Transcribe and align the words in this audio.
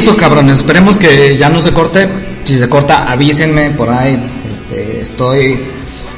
Listo, 0.00 0.16
cabrones. 0.16 0.60
Esperemos 0.60 0.96
que 0.96 1.36
ya 1.36 1.50
no 1.50 1.60
se 1.60 1.74
corte. 1.74 2.08
Si 2.44 2.58
se 2.58 2.70
corta, 2.70 3.04
avísenme 3.12 3.68
por 3.72 3.90
ahí. 3.90 4.18
Este, 4.50 5.02
estoy 5.02 5.60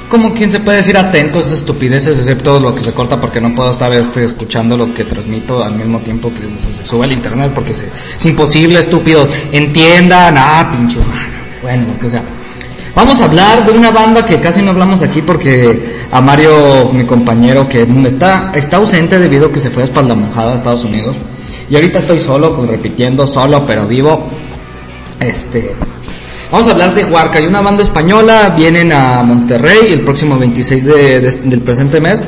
como 0.09 0.33
quien 0.33 0.53
se 0.53 0.61
puede 0.61 0.77
decir 0.77 0.97
atento 0.97 1.41
a 1.41 1.43
esas 1.43 1.55
estupideces, 1.55 2.17
excepto 2.17 2.61
lo 2.61 2.73
que 2.77 2.81
se 2.81 2.93
corta 2.93 3.21
porque 3.21 3.41
no 3.41 3.53
puedo 3.53 3.73
estar 3.73 3.93
este, 3.93 4.23
escuchando 4.23 4.77
lo 4.77 4.95
que 4.95 5.03
transmito 5.03 5.65
al 5.65 5.75
mismo 5.75 5.99
tiempo 5.99 6.33
que 6.33 6.43
se, 6.61 6.85
sube 6.85 7.07
al 7.07 7.13
internet 7.13 7.51
porque 7.53 7.73
es 7.73 8.25
imposible, 8.25 8.79
estúpidos. 8.79 9.29
Entiendan, 9.51 10.37
ah, 10.39 10.71
pinche 10.71 10.99
Bueno, 11.61 11.87
es 11.91 11.99
que 11.99 12.09
sea. 12.09 12.23
Vamos 12.95 13.21
a 13.21 13.25
hablar 13.25 13.67
de 13.67 13.73
una 13.73 13.91
banda 13.91 14.25
que 14.25 14.39
casi 14.39 14.63
no 14.63 14.71
hablamos 14.71 15.03
aquí 15.03 15.23
porque 15.23 16.07
a 16.13 16.21
Mario, 16.21 16.89
mi 16.93 17.05
compañero, 17.05 17.69
que 17.69 17.85
está, 18.07 18.53
está 18.55 18.77
ausente 18.77 19.19
debido 19.19 19.47
a 19.49 19.53
que 19.53 19.59
se 19.59 19.71
fue 19.71 19.83
a 19.83 19.87
espalda 19.87 20.15
mojada 20.15 20.53
a 20.53 20.55
Estados 20.55 20.85
Unidos. 20.85 21.17
Y 21.73 21.75
ahorita 21.75 22.01
estoy 22.01 22.21
solo, 22.21 22.55
repitiendo, 22.67 23.27
solo 23.27 23.65
pero 23.65 23.87
vivo. 23.87 24.29
Este, 25.19 25.75
Vamos 26.51 26.69
a 26.69 26.73
hablar 26.73 26.95
de 26.95 27.07
Huarca, 27.07 27.39
hay 27.39 27.47
una 27.47 27.63
banda 27.63 27.83
española, 27.83 28.53
vienen 28.55 28.93
a 28.93 29.23
Monterrey 29.23 29.91
el 29.91 30.03
próximo 30.03 30.39
26 30.39 30.85
del 30.85 31.63
presente 31.63 31.99
mes. 31.99 32.21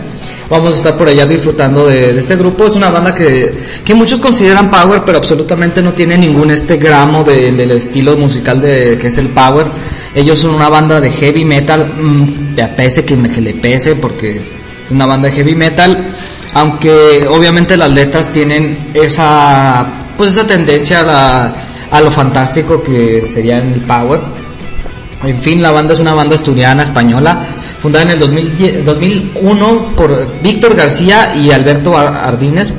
Vamos 0.48 0.72
a 0.72 0.76
estar 0.76 0.96
por 0.96 1.08
allá 1.08 1.26
disfrutando 1.26 1.86
de, 1.86 2.18
este 2.18 2.36
grupo. 2.36 2.66
Es 2.66 2.74
una 2.74 2.88
banda 2.88 3.14
que, 3.14 3.52
que, 3.84 3.94
muchos 3.94 4.20
consideran 4.20 4.70
power, 4.70 5.02
pero 5.04 5.18
absolutamente 5.18 5.82
no 5.82 5.92
tiene 5.92 6.16
ningún 6.16 6.50
este 6.50 6.78
gramo 6.78 7.22
del 7.22 7.70
estilo 7.72 8.16
musical 8.16 8.62
de 8.62 8.96
que 8.96 9.08
es 9.08 9.18
el 9.18 9.28
power. 9.28 9.66
Ellos 10.14 10.38
son 10.38 10.54
una 10.54 10.70
banda 10.70 11.02
de 11.02 11.10
heavy 11.10 11.44
metal, 11.44 11.86
mmm, 12.00 12.54
te 12.54 13.04
que, 13.04 13.22
que 13.28 13.40
le 13.42 13.52
pese, 13.52 13.94
porque 13.94 14.40
es 14.86 14.90
una 14.90 15.04
banda 15.04 15.28
de 15.28 15.34
heavy 15.34 15.54
metal. 15.54 16.14
Aunque 16.54 17.26
obviamente 17.28 17.76
las 17.76 17.90
letras 17.90 18.32
tienen 18.32 18.90
esa, 18.94 19.86
pues 20.16 20.32
esa 20.32 20.46
tendencia 20.46 21.00
a 21.00 21.02
la 21.02 21.54
a 21.94 22.00
lo 22.00 22.10
fantástico 22.10 22.82
que 22.82 23.26
sería 23.28 23.58
el 23.58 23.80
Power. 23.82 24.20
En 25.22 25.40
fin, 25.40 25.62
la 25.62 25.70
banda 25.70 25.94
es 25.94 26.00
una 26.00 26.12
banda 26.12 26.34
asturiana 26.34 26.82
española, 26.82 27.46
fundada 27.78 28.04
en 28.04 28.10
el 28.10 28.84
2001 28.84 29.86
por 29.96 30.42
Víctor 30.42 30.74
García 30.74 31.36
y 31.36 31.52
Alberto 31.52 31.96
Ardínez. 31.96 32.72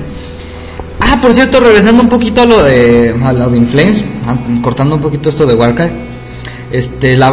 Ah, 0.99 1.17
por 1.21 1.33
cierto, 1.33 1.61
regresando 1.61 2.03
un 2.03 2.09
poquito 2.09 2.41
a 2.41 2.45
lo 2.45 2.61
de, 2.61 3.15
a 3.23 3.31
lo 3.31 3.49
de 3.49 3.57
Inflames, 3.57 4.03
ah, 4.27 4.35
cortando 4.61 4.95
un 4.95 5.01
poquito 5.01 5.29
esto 5.29 5.45
de 5.45 5.55
Warcry. 5.55 5.91
Este, 6.71 7.15
la, 7.15 7.31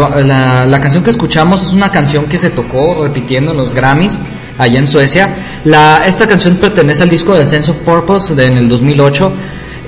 la, 0.66 0.80
canción 0.80 1.02
que 1.02 1.10
escuchamos 1.10 1.66
es 1.66 1.72
una 1.72 1.90
canción 1.90 2.26
que 2.26 2.38
se 2.38 2.50
tocó 2.50 3.02
repitiendo 3.02 3.50
en 3.50 3.56
los 3.56 3.74
Grammys 3.74 4.16
allá 4.62 4.78
en 4.78 4.88
Suecia. 4.88 5.28
La, 5.64 6.06
esta 6.06 6.27
canción 6.27 6.56
pertenece 6.56 7.02
al 7.02 7.10
disco 7.10 7.34
de 7.34 7.46
Sense 7.46 7.70
of 7.70 7.78
Purpose 7.78 8.34
de, 8.34 8.46
en 8.46 8.58
el 8.58 8.69
2008 8.69 9.32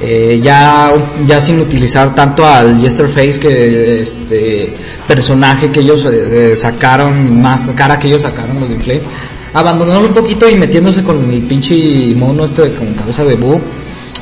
eh, 0.01 0.41
ya, 0.43 0.93
ya 1.25 1.41
sin 1.41 1.61
utilizar 1.61 2.15
tanto 2.15 2.45
al 2.45 2.79
Yesterface 2.79 3.39
que 3.39 4.03
este 4.03 4.75
personaje 5.07 5.71
que 5.71 5.81
ellos 5.81 6.05
eh, 6.05 6.55
sacaron, 6.57 7.41
más 7.41 7.71
cara 7.77 7.99
que 7.99 8.09
ellos 8.09 8.23
sacaron 8.23 8.61
los 8.61 8.69
de 8.69 8.75
Inflame, 8.75 9.01
abandonaron 9.55 10.07
un 10.07 10.13
poquito 10.13 10.49
y 10.49 10.57
metiéndose 10.57 11.03
con 11.03 11.33
el 11.33 11.43
pinche 11.43 12.13
mono 12.17 12.45
este 12.45 12.73
con 12.73 12.93
cabeza 12.95 13.25
de 13.25 13.37
búho, 13.37 13.61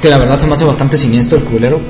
que 0.00 0.10
la 0.10 0.18
verdad 0.18 0.38
se 0.38 0.46
me 0.46 0.52
hace 0.52 0.64
bastante 0.64 0.98
siniestro 0.98 1.38
el 1.38 1.44
culero. 1.44 1.80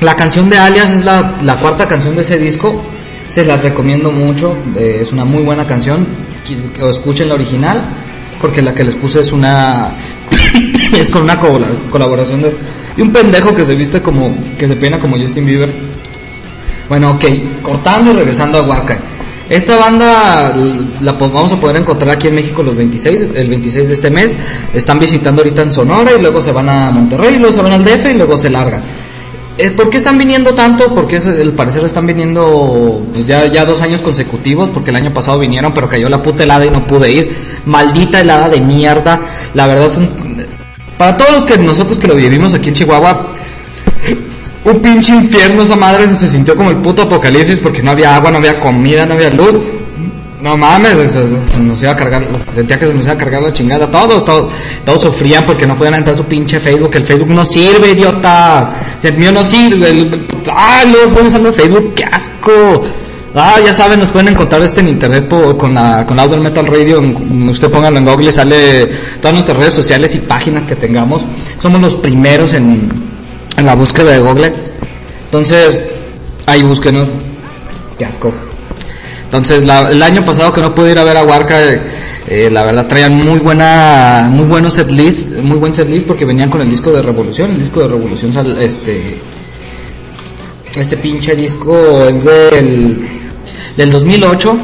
La 0.00 0.16
canción 0.16 0.48
de 0.48 0.58
Alias 0.58 0.90
es 0.90 1.04
la, 1.04 1.38
la 1.42 1.56
cuarta 1.56 1.86
canción 1.88 2.14
de 2.14 2.22
ese 2.22 2.38
disco, 2.38 2.82
se 3.26 3.44
la 3.44 3.56
recomiendo 3.56 4.10
mucho, 4.10 4.56
eh, 4.76 5.00
es 5.02 5.12
una 5.12 5.24
muy 5.24 5.42
buena 5.42 5.66
canción, 5.66 6.06
que, 6.44 6.88
escuchen 6.88 7.28
la 7.28 7.34
original, 7.34 7.82
porque 8.40 8.62
la 8.62 8.74
que 8.74 8.84
les 8.84 8.94
puse 8.94 9.20
es 9.20 9.32
una 9.32 9.92
es 10.98 11.08
con 11.08 11.22
una 11.22 11.38
colaboración 11.38 12.42
de, 12.42 12.54
un 12.98 13.12
pendejo 13.12 13.54
que 13.54 13.64
se 13.64 13.74
viste 13.74 14.02
como, 14.02 14.36
que 14.58 14.68
se 14.68 14.76
peina 14.76 14.98
como 14.98 15.18
Justin 15.18 15.46
Bieber. 15.46 15.72
Bueno, 16.88 17.12
ok, 17.12 17.24
cortando 17.62 18.12
y 18.12 18.16
regresando 18.16 18.58
a 18.58 18.62
Huarca. 18.62 18.98
Esta 19.48 19.76
banda 19.76 20.54
la 21.00 21.12
vamos 21.12 21.52
a 21.52 21.60
poder 21.60 21.76
encontrar 21.76 22.12
aquí 22.12 22.28
en 22.28 22.34
México 22.34 22.62
los 22.62 22.76
26, 22.76 23.30
el 23.34 23.48
26 23.48 23.88
de 23.88 23.94
este 23.94 24.10
mes. 24.10 24.36
Están 24.72 24.98
visitando 24.98 25.42
ahorita 25.42 25.62
en 25.62 25.72
Sonora 25.72 26.12
y 26.16 26.20
luego 26.22 26.40
se 26.40 26.52
van 26.52 26.68
a 26.68 26.90
Monterrey, 26.90 27.34
y 27.34 27.38
luego 27.38 27.52
se 27.52 27.62
van 27.62 27.72
al 27.72 27.84
DF 27.84 28.06
y 28.10 28.14
luego 28.14 28.36
se 28.36 28.50
larga. 28.50 28.80
Eh, 29.58 29.70
¿Por 29.70 29.90
qué 29.90 29.98
están 29.98 30.16
viniendo 30.16 30.54
tanto? 30.54 30.94
Porque 30.94 31.16
es, 31.16 31.26
al 31.26 31.52
parecer 31.52 31.84
están 31.84 32.06
viniendo 32.06 33.02
pues, 33.12 33.26
ya, 33.26 33.46
ya 33.46 33.64
dos 33.66 33.82
años 33.82 34.00
consecutivos, 34.00 34.70
porque 34.70 34.90
el 34.90 34.96
año 34.96 35.12
pasado 35.12 35.38
vinieron, 35.38 35.74
pero 35.74 35.88
cayó 35.88 36.08
la 36.08 36.22
puta 36.22 36.44
helada 36.44 36.64
y 36.64 36.70
no 36.70 36.86
pude 36.86 37.12
ir. 37.12 37.36
Maldita 37.66 38.20
helada 38.20 38.48
de 38.48 38.60
mierda. 38.60 39.20
La 39.54 39.66
verdad, 39.66 39.88
es 39.88 39.96
un, 39.98 40.46
para 40.96 41.16
todos 41.16 41.32
los 41.32 41.42
que 41.44 41.58
nosotros 41.58 41.98
que 41.98 42.08
lo 42.08 42.14
vivimos 42.14 42.54
aquí 42.54 42.68
en 42.68 42.74
Chihuahua, 42.74 43.32
un 44.64 44.80
pinche 44.80 45.12
infierno 45.14 45.64
esa 45.64 45.76
madre 45.76 46.08
se 46.08 46.28
sintió 46.28 46.56
como 46.56 46.70
el 46.70 46.76
puto 46.76 47.02
apocalipsis 47.02 47.58
porque 47.58 47.82
no 47.82 47.90
había 47.90 48.14
agua, 48.14 48.30
no 48.30 48.38
había 48.38 48.58
comida, 48.58 49.04
no 49.04 49.14
había 49.14 49.30
luz. 49.30 49.58
No 50.42 50.56
mames, 50.56 50.98
se, 51.12 51.60
nos 51.60 51.80
iba 51.82 51.92
a 51.92 51.96
cargar, 51.96 52.26
sentía 52.52 52.76
que 52.76 52.88
se 52.88 52.94
nos 52.94 53.04
iba 53.04 53.14
a 53.14 53.16
cargar 53.16 53.40
la 53.40 53.52
chingada. 53.52 53.88
Todos, 53.88 54.24
todos, 54.24 54.52
todos 54.84 55.00
sufrían 55.00 55.46
porque 55.46 55.68
no 55.68 55.76
podían 55.76 55.94
entrar 55.94 56.14
a 56.14 56.18
su 56.18 56.24
pinche 56.24 56.58
Facebook. 56.58 56.90
El 56.94 57.04
Facebook 57.04 57.30
no 57.30 57.44
sirve, 57.44 57.92
idiota. 57.92 58.74
El 59.04 59.16
mío 59.18 59.30
no 59.30 59.44
sirve. 59.44 59.90
El, 59.90 60.26
ah, 60.50 60.82
no 60.84 61.06
estoy 61.06 61.28
usando 61.28 61.52
Facebook, 61.52 61.94
qué 61.94 62.04
asco. 62.04 62.82
Ah, 63.36 63.60
ya 63.64 63.72
saben, 63.72 64.00
nos 64.00 64.08
pueden 64.08 64.30
encontrar 64.30 64.60
este 64.62 64.80
en 64.80 64.88
internet 64.88 65.28
con 65.56 65.74
la 65.74 66.04
con 66.04 66.18
Outdoor 66.18 66.40
Metal 66.40 66.66
Radio. 66.66 67.00
Usted 67.48 67.70
póngalo 67.70 67.98
en 67.98 68.04
Google, 68.04 68.32
sale 68.32 68.86
todas 69.20 69.34
nuestras 69.34 69.56
redes 69.56 69.74
sociales 69.74 70.12
y 70.16 70.18
páginas 70.18 70.66
que 70.66 70.74
tengamos. 70.74 71.24
Somos 71.60 71.80
los 71.80 71.94
primeros 71.94 72.52
en, 72.52 72.90
en 73.56 73.64
la 73.64 73.76
búsqueda 73.76 74.10
de 74.10 74.18
Google. 74.18 74.52
Entonces, 75.26 75.80
ahí 76.46 76.64
búsquenos. 76.64 77.06
Qué 77.96 78.06
asco. 78.06 78.32
Entonces, 79.32 79.62
el 79.62 80.02
año 80.02 80.26
pasado 80.26 80.52
que 80.52 80.60
no 80.60 80.74
pude 80.74 80.90
ir 80.90 80.98
a 80.98 81.04
ver 81.04 81.16
a 81.16 81.24
Huarca, 81.24 81.58
eh, 82.26 82.50
la 82.52 82.64
verdad 82.64 82.86
traían 82.86 83.14
muy 83.14 83.38
buena, 83.38 84.28
muy 84.30 84.44
buenos 84.44 84.74
setlist, 84.74 85.30
muy 85.38 85.56
buen 85.56 85.72
setlist 85.72 86.06
porque 86.06 86.26
venían 86.26 86.50
con 86.50 86.60
el 86.60 86.68
disco 86.68 86.92
de 86.92 87.00
Revolución. 87.00 87.52
El 87.52 87.60
disco 87.60 87.80
de 87.80 87.88
Revolución, 87.88 88.30
este, 88.60 89.18
este 90.76 90.96
pinche 90.98 91.34
disco 91.34 92.04
es 92.06 92.22
del 92.22 93.08
del 93.74 93.90
2008. 93.90 94.56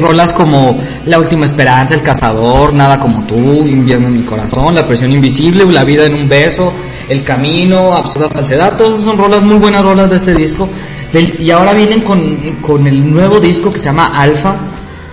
Rolas 0.00 0.32
como 0.32 0.76
La 1.06 1.18
última 1.18 1.46
esperanza, 1.46 1.94
El 1.94 2.02
cazador, 2.02 2.74
Nada 2.74 2.98
como 2.98 3.22
tú, 3.24 3.36
Invierno 3.36 4.08
en 4.08 4.16
mi 4.16 4.24
corazón, 4.24 4.74
La 4.74 4.86
presión 4.86 5.12
invisible, 5.12 5.64
La 5.66 5.84
vida 5.84 6.04
en 6.04 6.14
un 6.14 6.28
beso, 6.28 6.72
El 7.08 7.22
camino, 7.22 7.94
Absurda 7.94 8.28
falsedad, 8.28 8.76
todas 8.76 9.02
son 9.02 9.16
rolas, 9.16 9.42
muy 9.42 9.56
buenas 9.56 9.82
rolas 9.82 10.10
de 10.10 10.16
este 10.16 10.34
disco. 10.34 10.68
Y 11.12 11.50
ahora 11.50 11.72
vienen 11.72 12.00
con, 12.00 12.86
el 12.86 13.12
nuevo 13.12 13.40
disco 13.40 13.72
que 13.72 13.78
se 13.78 13.86
llama 13.86 14.06
Alfa. 14.06 14.56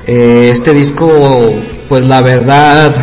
Eh, 0.05 0.49
este 0.51 0.73
disco, 0.73 1.53
pues 1.87 2.03
la 2.05 2.21
verdad, 2.21 2.93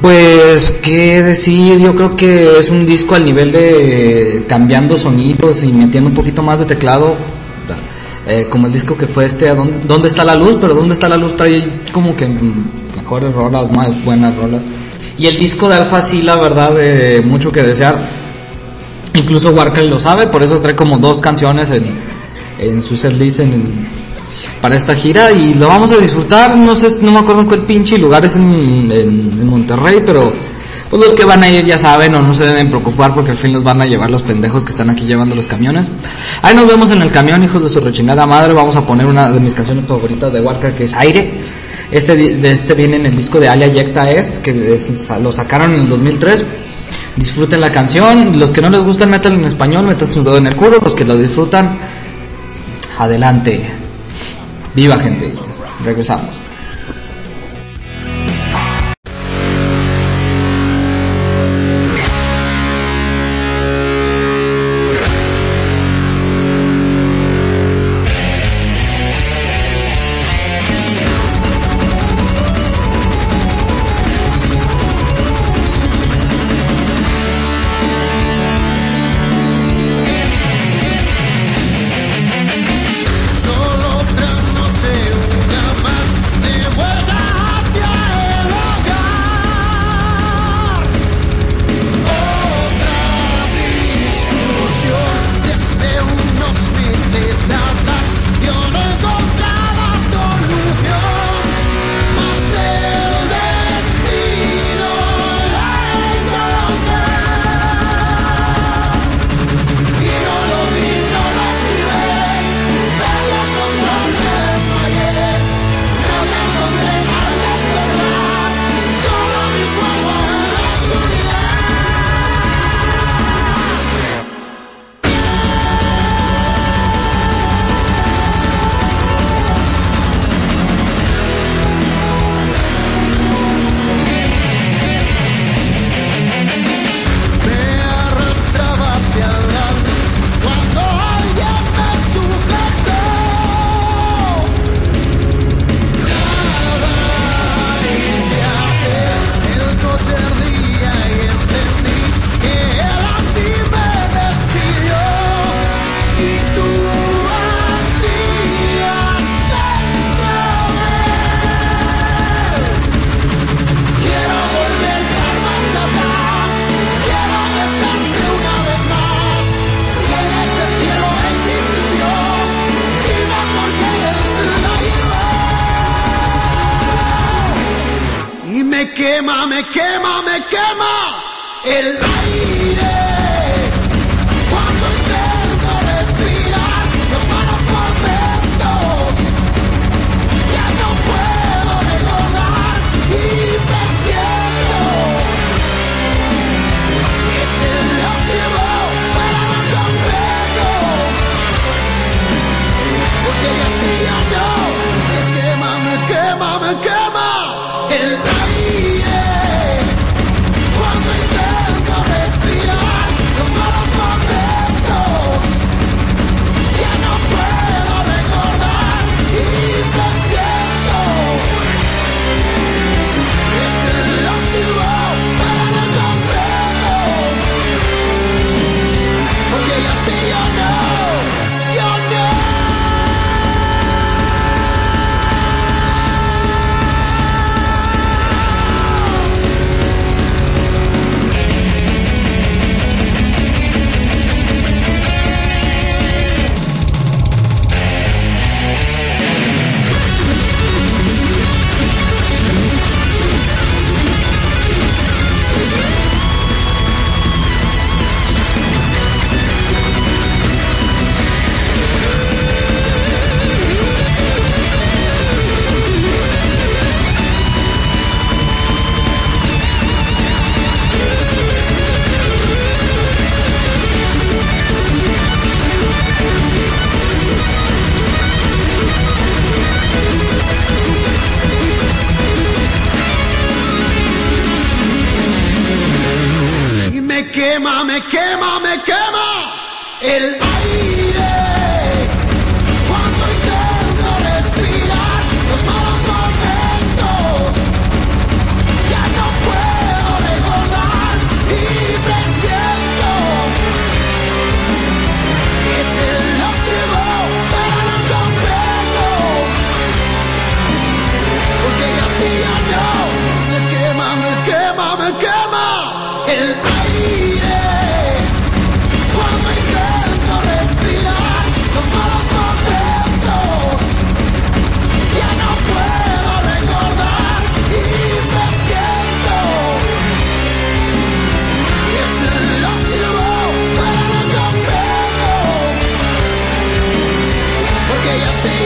pues, 0.00 0.78
¿qué 0.82 1.22
decir? 1.22 1.78
Yo 1.78 1.94
creo 1.94 2.16
que 2.16 2.58
es 2.58 2.70
un 2.70 2.86
disco 2.86 3.14
al 3.14 3.24
nivel 3.24 3.52
de 3.52 4.44
cambiando 4.48 4.96
sonidos 4.96 5.62
y 5.62 5.68
metiendo 5.68 6.08
un 6.08 6.16
poquito 6.16 6.42
más 6.42 6.58
de 6.60 6.66
teclado. 6.66 7.16
Eh, 8.26 8.46
como 8.48 8.66
el 8.66 8.72
disco 8.72 8.96
que 8.96 9.06
fue 9.06 9.24
este, 9.24 9.48
¿dónde, 9.48 10.08
está 10.08 10.24
la 10.24 10.34
luz? 10.34 10.56
Pero 10.60 10.74
¿dónde 10.74 10.94
está 10.94 11.08
la 11.08 11.16
luz? 11.16 11.36
Trae 11.36 11.82
como 11.92 12.14
que 12.14 12.28
mejores 12.96 13.32
rolas, 13.34 13.70
más 13.72 14.04
buenas 14.04 14.34
rolas. 14.36 14.62
Y 15.18 15.26
el 15.26 15.38
disco 15.38 15.68
de 15.68 15.76
Alfa 15.76 16.00
sí, 16.00 16.22
la 16.22 16.36
verdad, 16.36 16.72
eh, 16.80 17.20
mucho 17.22 17.52
que 17.52 17.62
desear. 17.62 18.19
Incluso 19.14 19.50
Warcraft 19.50 19.88
lo 19.88 19.98
sabe, 19.98 20.26
por 20.28 20.42
eso 20.42 20.60
trae 20.60 20.76
como 20.76 20.98
dos 20.98 21.20
canciones 21.20 21.70
en, 21.70 21.98
en 22.58 22.82
su 22.82 22.96
setlist 22.96 23.40
en, 23.40 23.86
para 24.60 24.76
esta 24.76 24.94
gira 24.94 25.32
y 25.32 25.54
lo 25.54 25.68
vamos 25.68 25.90
a 25.92 25.96
disfrutar. 25.96 26.56
No 26.56 26.76
sé, 26.76 26.88
no 27.02 27.10
me 27.10 27.18
acuerdo 27.18 27.42
en 27.42 27.48
qué 27.48 27.56
pinche 27.58 27.98
lugar 27.98 28.24
es 28.24 28.36
en, 28.36 28.90
en 28.92 29.46
Monterrey, 29.46 30.02
pero 30.04 30.32
pues 30.90 31.02
los 31.04 31.14
que 31.14 31.24
van 31.24 31.40
a 31.44 31.48
ir 31.48 31.64
ya 31.64 31.78
saben 31.78 32.12
o 32.16 32.20
no 32.20 32.34
se 32.34 32.44
deben 32.44 32.68
preocupar 32.68 33.14
porque 33.14 33.30
al 33.30 33.36
fin 33.36 33.52
los 33.52 33.62
van 33.62 33.80
a 33.80 33.86
llevar 33.86 34.10
los 34.10 34.22
pendejos 34.22 34.64
que 34.64 34.72
están 34.72 34.90
aquí 34.90 35.04
llevando 35.04 35.36
los 35.36 35.46
camiones. 35.46 35.86
Ahí 36.42 36.54
nos 36.56 36.66
vemos 36.66 36.90
en 36.90 37.00
el 37.00 37.12
camión, 37.12 37.42
hijos 37.44 37.62
de 37.62 37.68
su 37.68 37.78
rechingada 37.78 38.26
madre. 38.26 38.52
Vamos 38.52 38.74
a 38.74 38.84
poner 38.84 39.06
una 39.06 39.30
de 39.30 39.38
mis 39.38 39.54
canciones 39.54 39.86
favoritas 39.86 40.32
de 40.32 40.40
Walker 40.40 40.72
que 40.74 40.84
es 40.84 40.94
Aire. 40.94 41.34
Este, 41.92 42.16
de 42.16 42.52
este 42.52 42.74
viene 42.74 42.96
en 42.96 43.06
el 43.06 43.16
disco 43.16 43.38
de 43.38 43.48
Alia 43.48 43.68
Yecta 43.68 44.10
Est, 44.10 44.38
que 44.38 44.78
lo 45.22 45.30
sacaron 45.30 45.74
en 45.74 45.80
el 45.82 45.88
2003. 45.88 46.44
Disfruten 47.16 47.60
la 47.60 47.70
canción. 47.70 48.38
Los 48.38 48.52
que 48.52 48.62
no 48.62 48.70
les 48.70 48.82
gusta 48.82 49.04
el 49.04 49.10
metal 49.10 49.34
en 49.34 49.44
español, 49.44 49.84
metan 49.86 50.12
su 50.12 50.22
dedo 50.22 50.38
en 50.38 50.46
el 50.46 50.56
culo. 50.56 50.78
Los 50.82 50.94
que 50.94 51.04
lo 51.04 51.16
disfrutan, 51.16 51.76
adelante. 52.98 53.68
Viva 54.74 54.98
gente. 54.98 55.32
Regresamos. 55.84 56.49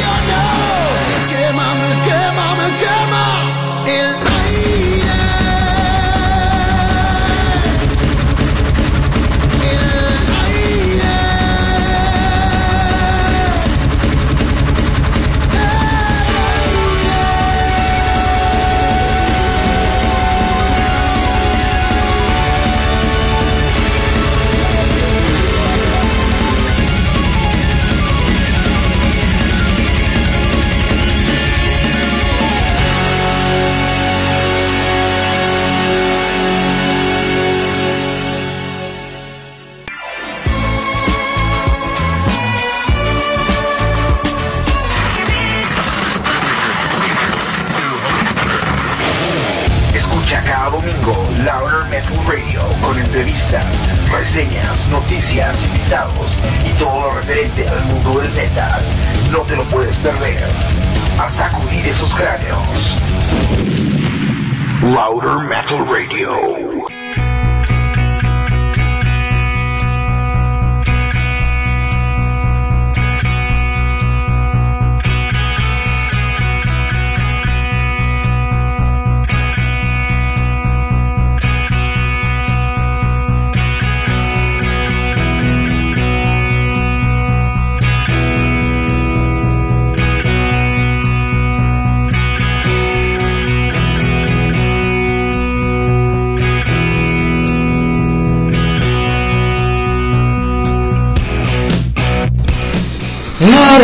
you 0.04 0.26
know 0.26 0.43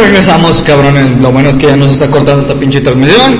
Regresamos, 0.03 0.63
cabrones. 0.63 1.21
Lo 1.21 1.33
bueno 1.33 1.51
es 1.51 1.57
que 1.57 1.67
ya 1.67 1.77
nos 1.77 1.93
está 1.93 2.11
cortando 2.11 2.43
esta 2.43 2.55
pinche 2.59 2.81
transmisión. 2.81 3.37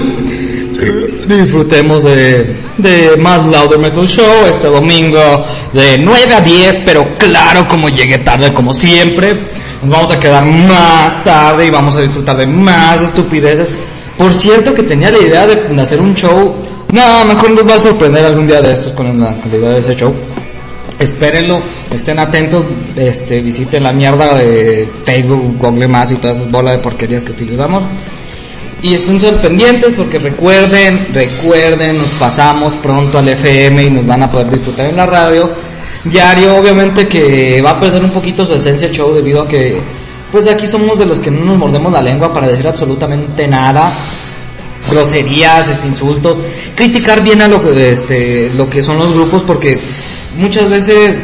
Disfrutemos 1.27 2.05
de, 2.05 2.57
de 2.79 3.17
más 3.19 3.47
Louder 3.47 3.79
Metal 3.79 4.07
Show 4.07 4.47
este 4.49 4.67
domingo 4.67 5.45
de 5.73 5.99
9 5.99 6.35
a 6.35 6.41
10, 6.41 6.81
pero 6.85 7.07
claro, 7.19 7.69
como 7.69 7.89
llegué 7.89 8.19
tarde, 8.19 8.53
como 8.53 8.73
siempre, 8.73 9.37
nos 9.83 9.91
vamos 9.91 10.11
a 10.11 10.19
quedar 10.19 10.45
más 10.45 11.23
tarde 11.23 11.67
y 11.67 11.71
vamos 11.71 11.95
a 11.95 12.01
disfrutar 12.01 12.37
de 12.37 12.47
más 12.47 13.03
estupideces. 13.03 13.69
Por 14.19 14.35
cierto, 14.35 14.75
que 14.75 14.83
tenía 14.83 15.11
la 15.11 15.19
idea 15.19 15.47
de 15.47 15.81
hacer 15.81 16.01
un 16.01 16.15
show. 16.15 16.55
No, 16.93 17.25
mejor 17.25 17.51
nos 17.53 17.69
va 17.69 17.77
a 17.77 17.79
sorprender 17.79 18.25
algún 18.25 18.47
día 18.47 18.61
de 18.61 18.73
estos 18.73 18.93
con 18.93 19.21
la 19.21 19.37
calidad 19.41 19.71
de 19.71 19.79
ese 19.79 19.95
show 19.95 20.13
espérenlo, 21.01 21.61
estén 21.93 22.19
atentos, 22.19 22.67
este, 22.95 23.41
visiten 23.41 23.83
la 23.83 23.93
mierda 23.93 24.35
de 24.35 24.89
Facebook, 25.05 25.57
Google 25.59 25.89
Más 25.89 26.13
y 26.13 26.17
todas 26.17 26.37
esas 26.37 26.51
bolas 26.51 26.75
de 26.75 26.79
porquerías 26.79 27.25
que 27.25 27.33
utilizamos. 27.33 27.83
Y 28.83 28.95
estén 28.95 29.19
sorprendentes 29.19 29.95
porque 29.95 30.19
recuerden, 30.19 31.09
recuerden, 31.13 31.99
nos 31.99 32.11
pasamos 32.11 32.75
pronto 32.77 33.19
al 33.19 33.29
FM 33.29 33.83
y 33.83 33.91
nos 33.91 34.07
van 34.07 34.23
a 34.23 34.31
poder 34.31 34.51
disfrutar 34.51 34.87
en 34.87 34.97
la 34.97 35.07
radio. 35.07 35.51
Diario 36.05 36.57
obviamente 36.57 37.09
que 37.09 37.61
va 37.61 37.71
a 37.71 37.81
perder 37.81 38.03
un 38.03 38.11
poquito 38.11 38.47
su 38.47 38.55
esencia 38.55 38.89
el 38.89 38.95
show 38.95 39.13
debido 39.13 39.43
a 39.43 39.49
que 39.49 39.79
pues 40.33 40.47
aquí 40.47 40.67
somos 40.67 40.99
de 40.99 41.05
los 41.05 41.21
que 41.21 41.31
no 41.31 41.45
nos 41.45 41.59
mordemos 41.59 41.93
la 41.93 42.01
lengua 42.01 42.33
para 42.33 42.47
decir 42.47 42.67
absolutamente 42.67 43.47
nada 43.49 43.93
groserías, 44.89 45.69
este, 45.69 45.89
insultos, 45.89 46.41
criticar 46.75 47.23
bien 47.23 47.43
a 47.43 47.49
lo 47.49 47.63
que, 47.63 47.93
este, 47.93 48.51
lo 48.57 48.69
que 48.71 48.83
son 48.83 48.99
los 48.99 49.15
grupos, 49.15 49.43
porque 49.43 49.79
muchas 50.37 50.69
veces 50.69 51.19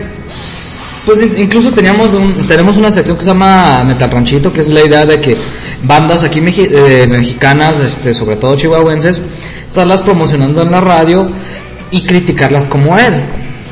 pues 1.05 1.23
in- 1.23 1.35
incluso 1.39 1.71
teníamos 1.73 2.13
un- 2.15 2.35
tenemos 2.49 2.77
una 2.77 2.91
sección 2.91 3.17
que 3.17 3.23
se 3.23 3.29
llama 3.31 3.85
Metal 3.85 4.11
Ranchito, 4.11 4.53
que 4.53 4.61
es 4.63 4.69
la 4.69 4.85
idea 4.85 5.07
de 5.07 5.21
que 5.21 5.37
bandas 5.85 6.25
aquí 6.25 6.41
eh, 6.45 7.07
mexicanas, 7.09 7.79
este, 7.79 8.13
sobre 8.13 8.37
todo 8.37 8.57
chihuahuenses, 8.57 9.21
estarlas 9.69 10.03
promocionando 10.03 10.63
en 10.63 10.71
la 10.73 10.81
radio 10.81 11.31
y 11.93 12.03
criticarlas 12.03 12.65
como 12.65 12.99
él. 12.99 13.15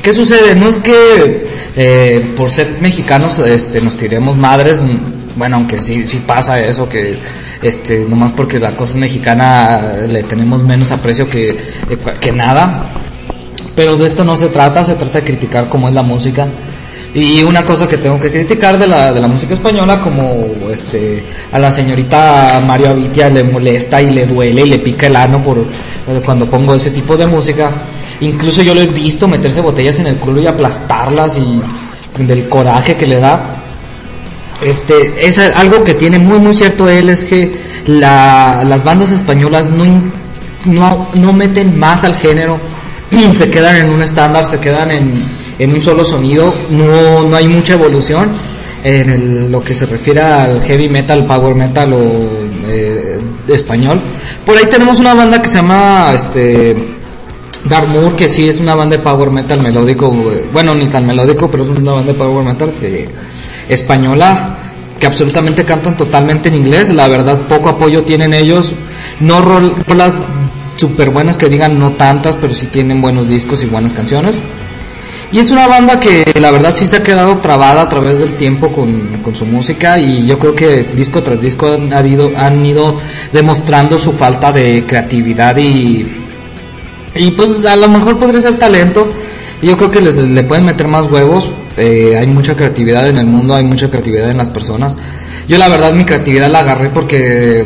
¿Qué 0.01 0.13
sucede? 0.13 0.55
No 0.55 0.69
es 0.69 0.79
que 0.79 1.47
eh, 1.75 2.25
por 2.37 2.49
ser 2.51 2.77
mexicanos 2.79 3.39
este, 3.39 3.81
nos 3.81 3.97
tiremos 3.97 4.37
madres, 4.37 4.79
bueno, 5.35 5.57
aunque 5.57 5.79
sí, 5.79 6.07
sí 6.07 6.21
pasa 6.25 6.61
eso, 6.61 6.87
que 6.87 7.17
este, 7.61 8.05
nomás 8.07 8.31
porque 8.31 8.59
la 8.59 8.77
cosa 8.77 8.95
mexicana 8.95 9.81
le 10.09 10.23
tenemos 10.23 10.63
menos 10.63 10.91
aprecio 10.91 11.29
que, 11.29 11.49
eh, 11.49 11.57
que 12.21 12.31
nada. 12.31 12.85
Pero 13.75 13.97
de 13.97 14.05
esto 14.07 14.23
no 14.23 14.37
se 14.37 14.47
trata, 14.47 14.83
se 14.83 14.95
trata 14.95 15.19
de 15.19 15.25
criticar 15.25 15.67
cómo 15.67 15.87
es 15.87 15.93
la 15.93 16.01
música. 16.01 16.47
Y 17.13 17.43
una 17.43 17.63
cosa 17.63 17.87
que 17.87 17.97
tengo 17.97 18.19
que 18.19 18.29
criticar 18.29 18.77
de 18.77 18.87
la, 18.87 19.13
de 19.13 19.21
la 19.21 19.27
música 19.27 19.53
española, 19.53 20.01
como 20.01 20.47
este 20.69 21.23
a 21.51 21.57
la 21.59 21.71
señorita 21.71 22.61
Mario 22.67 22.89
Avitia 22.89 23.29
le 23.29 23.41
molesta 23.43 24.01
y 24.01 24.09
le 24.11 24.25
duele 24.25 24.63
y 24.63 24.69
le 24.69 24.79
pica 24.79 25.07
el 25.07 25.15
ano 25.15 25.41
por 25.41 25.57
eh, 25.59 26.21
cuando 26.25 26.45
pongo 26.45 26.73
ese 26.75 26.91
tipo 26.91 27.15
de 27.15 27.25
música. 27.25 27.69
Incluso 28.19 28.61
yo 28.63 28.73
lo 28.75 28.81
he 28.81 28.87
visto 28.87 29.27
meterse 29.29 29.61
botellas 29.61 29.97
en 29.99 30.07
el 30.07 30.17
culo 30.17 30.41
y 30.41 30.47
aplastarlas 30.47 31.37
y 31.37 31.61
del 32.23 32.49
coraje 32.49 32.95
que 32.95 33.07
le 33.07 33.19
da. 33.19 33.61
Este, 34.61 35.25
es 35.25 35.37
algo 35.39 35.83
que 35.83 35.93
tiene 35.95 36.17
muy 36.17 36.39
muy 36.39 36.53
cierto 36.53 36.87
él 36.89 37.09
es 37.09 37.25
que 37.25 37.53
la- 37.87 38.63
las 38.67 38.83
bandas 38.85 39.11
españolas 39.11 39.69
no, 39.69 39.85
no, 40.65 41.07
no 41.13 41.33
meten 41.33 41.77
más 41.77 42.03
al 42.05 42.15
género, 42.15 42.57
se 43.33 43.49
quedan 43.49 43.75
en 43.77 43.89
un 43.89 44.01
estándar, 44.01 44.45
se 44.45 44.59
quedan 44.59 44.91
en, 44.91 45.13
en 45.59 45.73
un 45.73 45.81
solo 45.81 46.03
sonido, 46.05 46.53
no, 46.71 47.23
no 47.23 47.35
hay 47.35 47.47
mucha 47.47 47.73
evolución 47.73 48.29
en 48.83 49.09
el- 49.09 49.51
lo 49.51 49.63
que 49.63 49.73
se 49.73 49.85
refiere 49.85 50.21
al 50.21 50.61
heavy 50.61 50.89
metal, 50.89 51.25
power 51.25 51.55
metal 51.55 51.93
o 51.93 52.21
eh, 52.67 53.19
español. 53.47 53.99
Por 54.45 54.57
ahí 54.57 54.65
tenemos 54.69 54.99
una 54.99 55.13
banda 55.13 55.41
que 55.41 55.49
se 55.49 55.55
llama 55.57 56.11
este 56.15 56.75
Dark 57.69 57.87
Moor, 57.87 58.15
que 58.15 58.27
sí 58.29 58.47
es 58.47 58.59
una 58.59 58.75
banda 58.75 58.97
de 58.97 59.03
power 59.03 59.31
metal 59.31 59.59
melódico, 59.61 60.07
eh, 60.31 60.45
bueno, 60.53 60.75
ni 60.75 60.87
tan 60.87 61.05
melódico, 61.05 61.49
pero 61.49 61.63
es 61.63 61.69
una 61.79 61.93
banda 61.93 62.11
de 62.13 62.17
power 62.17 62.43
metal 62.45 62.73
que, 62.79 63.07
española, 63.69 64.57
que 64.99 65.07
absolutamente 65.07 65.63
cantan 65.65 65.97
totalmente 65.97 66.49
en 66.49 66.55
inglés, 66.55 66.89
la 66.89 67.07
verdad 67.07 67.39
poco 67.49 67.69
apoyo 67.69 68.03
tienen 68.03 68.33
ellos, 68.33 68.71
no 69.19 69.41
rol- 69.41 69.73
rolas 69.87 70.13
super 70.75 71.09
buenas 71.09 71.37
que 71.37 71.49
digan 71.49 71.79
no 71.79 71.93
tantas, 71.93 72.35
pero 72.35 72.53
sí 72.53 72.67
tienen 72.67 73.01
buenos 73.01 73.27
discos 73.29 73.63
y 73.63 73.65
buenas 73.65 73.93
canciones. 73.93 74.37
Y 75.31 75.39
es 75.39 75.51
una 75.51 75.67
banda 75.67 75.99
que 75.99 76.23
la 76.39 76.51
verdad 76.51 76.73
sí 76.73 76.87
se 76.87 76.97
ha 76.97 77.03
quedado 77.03 77.37
trabada 77.39 77.81
a 77.81 77.89
través 77.89 78.19
del 78.19 78.33
tiempo 78.33 78.71
con, 78.71 79.01
con 79.23 79.35
su 79.35 79.45
música 79.45 79.99
y 79.99 80.25
yo 80.25 80.37
creo 80.39 80.55
que 80.55 80.83
disco 80.95 81.23
tras 81.23 81.41
disco 81.41 81.73
han, 81.73 81.91
ha 81.91 82.05
ido, 82.05 82.31
han 82.37 82.65
ido 82.65 82.95
demostrando 83.33 83.97
su 83.99 84.13
falta 84.13 84.51
de 84.51 84.83
creatividad 84.85 85.57
y, 85.57 86.05
y 87.15 87.31
pues 87.31 87.65
a 87.65 87.75
lo 87.75 87.89
mejor 87.89 88.17
podría 88.17 88.39
ser 88.39 88.57
talento. 88.57 89.11
Yo 89.61 89.75
creo 89.75 89.89
que 89.91 89.99
le, 90.01 90.13
le 90.13 90.43
pueden 90.43 90.65
meter 90.65 90.87
más 90.87 91.09
huevos. 91.11 91.49
eh, 91.75 92.15
hay 92.17 92.27
mucha 92.27 92.55
creatividad 92.55 93.09
en 93.09 93.17
el 93.17 93.25
mundo, 93.25 93.55
hay 93.55 93.63
mucha 93.63 93.89
creatividad 93.89 94.29
en 94.29 94.37
las 94.37 94.49
personas. 94.49 94.95
Yo 95.47 95.57
la 95.57 95.67
verdad 95.67 95.91
mi 95.93 96.05
creatividad 96.05 96.49
la 96.49 96.59
agarré 96.59 96.89
porque 96.89 97.65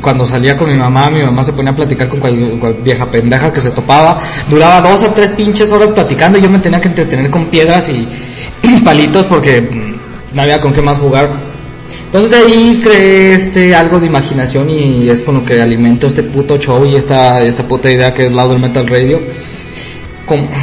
cuando 0.00 0.26
salía 0.26 0.56
con 0.56 0.70
mi 0.70 0.76
mamá, 0.76 1.08
mi 1.10 1.22
mamá 1.22 1.44
se 1.44 1.52
ponía 1.52 1.72
a 1.72 1.76
platicar 1.76 2.08
con 2.08 2.20
cual, 2.20 2.56
cual 2.60 2.76
vieja 2.82 3.06
pendeja 3.06 3.52
que 3.52 3.60
se 3.60 3.70
topaba. 3.70 4.20
Duraba 4.48 4.80
dos 4.80 5.02
a 5.02 5.14
tres 5.14 5.30
pinches 5.30 5.70
horas 5.72 5.90
platicando 5.90 6.38
y 6.38 6.42
yo 6.42 6.50
me 6.50 6.58
tenía 6.58 6.80
que 6.80 6.88
entretener 6.88 7.30
con 7.30 7.46
piedras 7.46 7.88
y 7.88 8.06
palitos 8.84 9.26
porque 9.26 9.60
mm, 9.60 10.34
no 10.34 10.42
había 10.42 10.60
con 10.60 10.72
qué 10.72 10.82
más 10.82 10.98
jugar. 10.98 11.30
Entonces 12.06 12.30
de 12.30 12.36
ahí 12.36 12.80
creé 12.82 13.34
este 13.34 13.74
algo 13.74 14.00
de 14.00 14.06
imaginación 14.06 14.68
y 14.68 15.08
es 15.08 15.22
con 15.22 15.36
lo 15.36 15.44
que 15.44 15.60
alimento 15.60 16.06
este 16.06 16.22
puto 16.22 16.58
show 16.58 16.84
y 16.84 16.96
esta, 16.96 17.42
esta 17.42 17.62
puta 17.62 17.90
idea 17.90 18.12
que 18.12 18.26
es 18.26 18.32
Louder 18.32 18.58
Metal 18.58 18.86
Radio. 18.86 19.20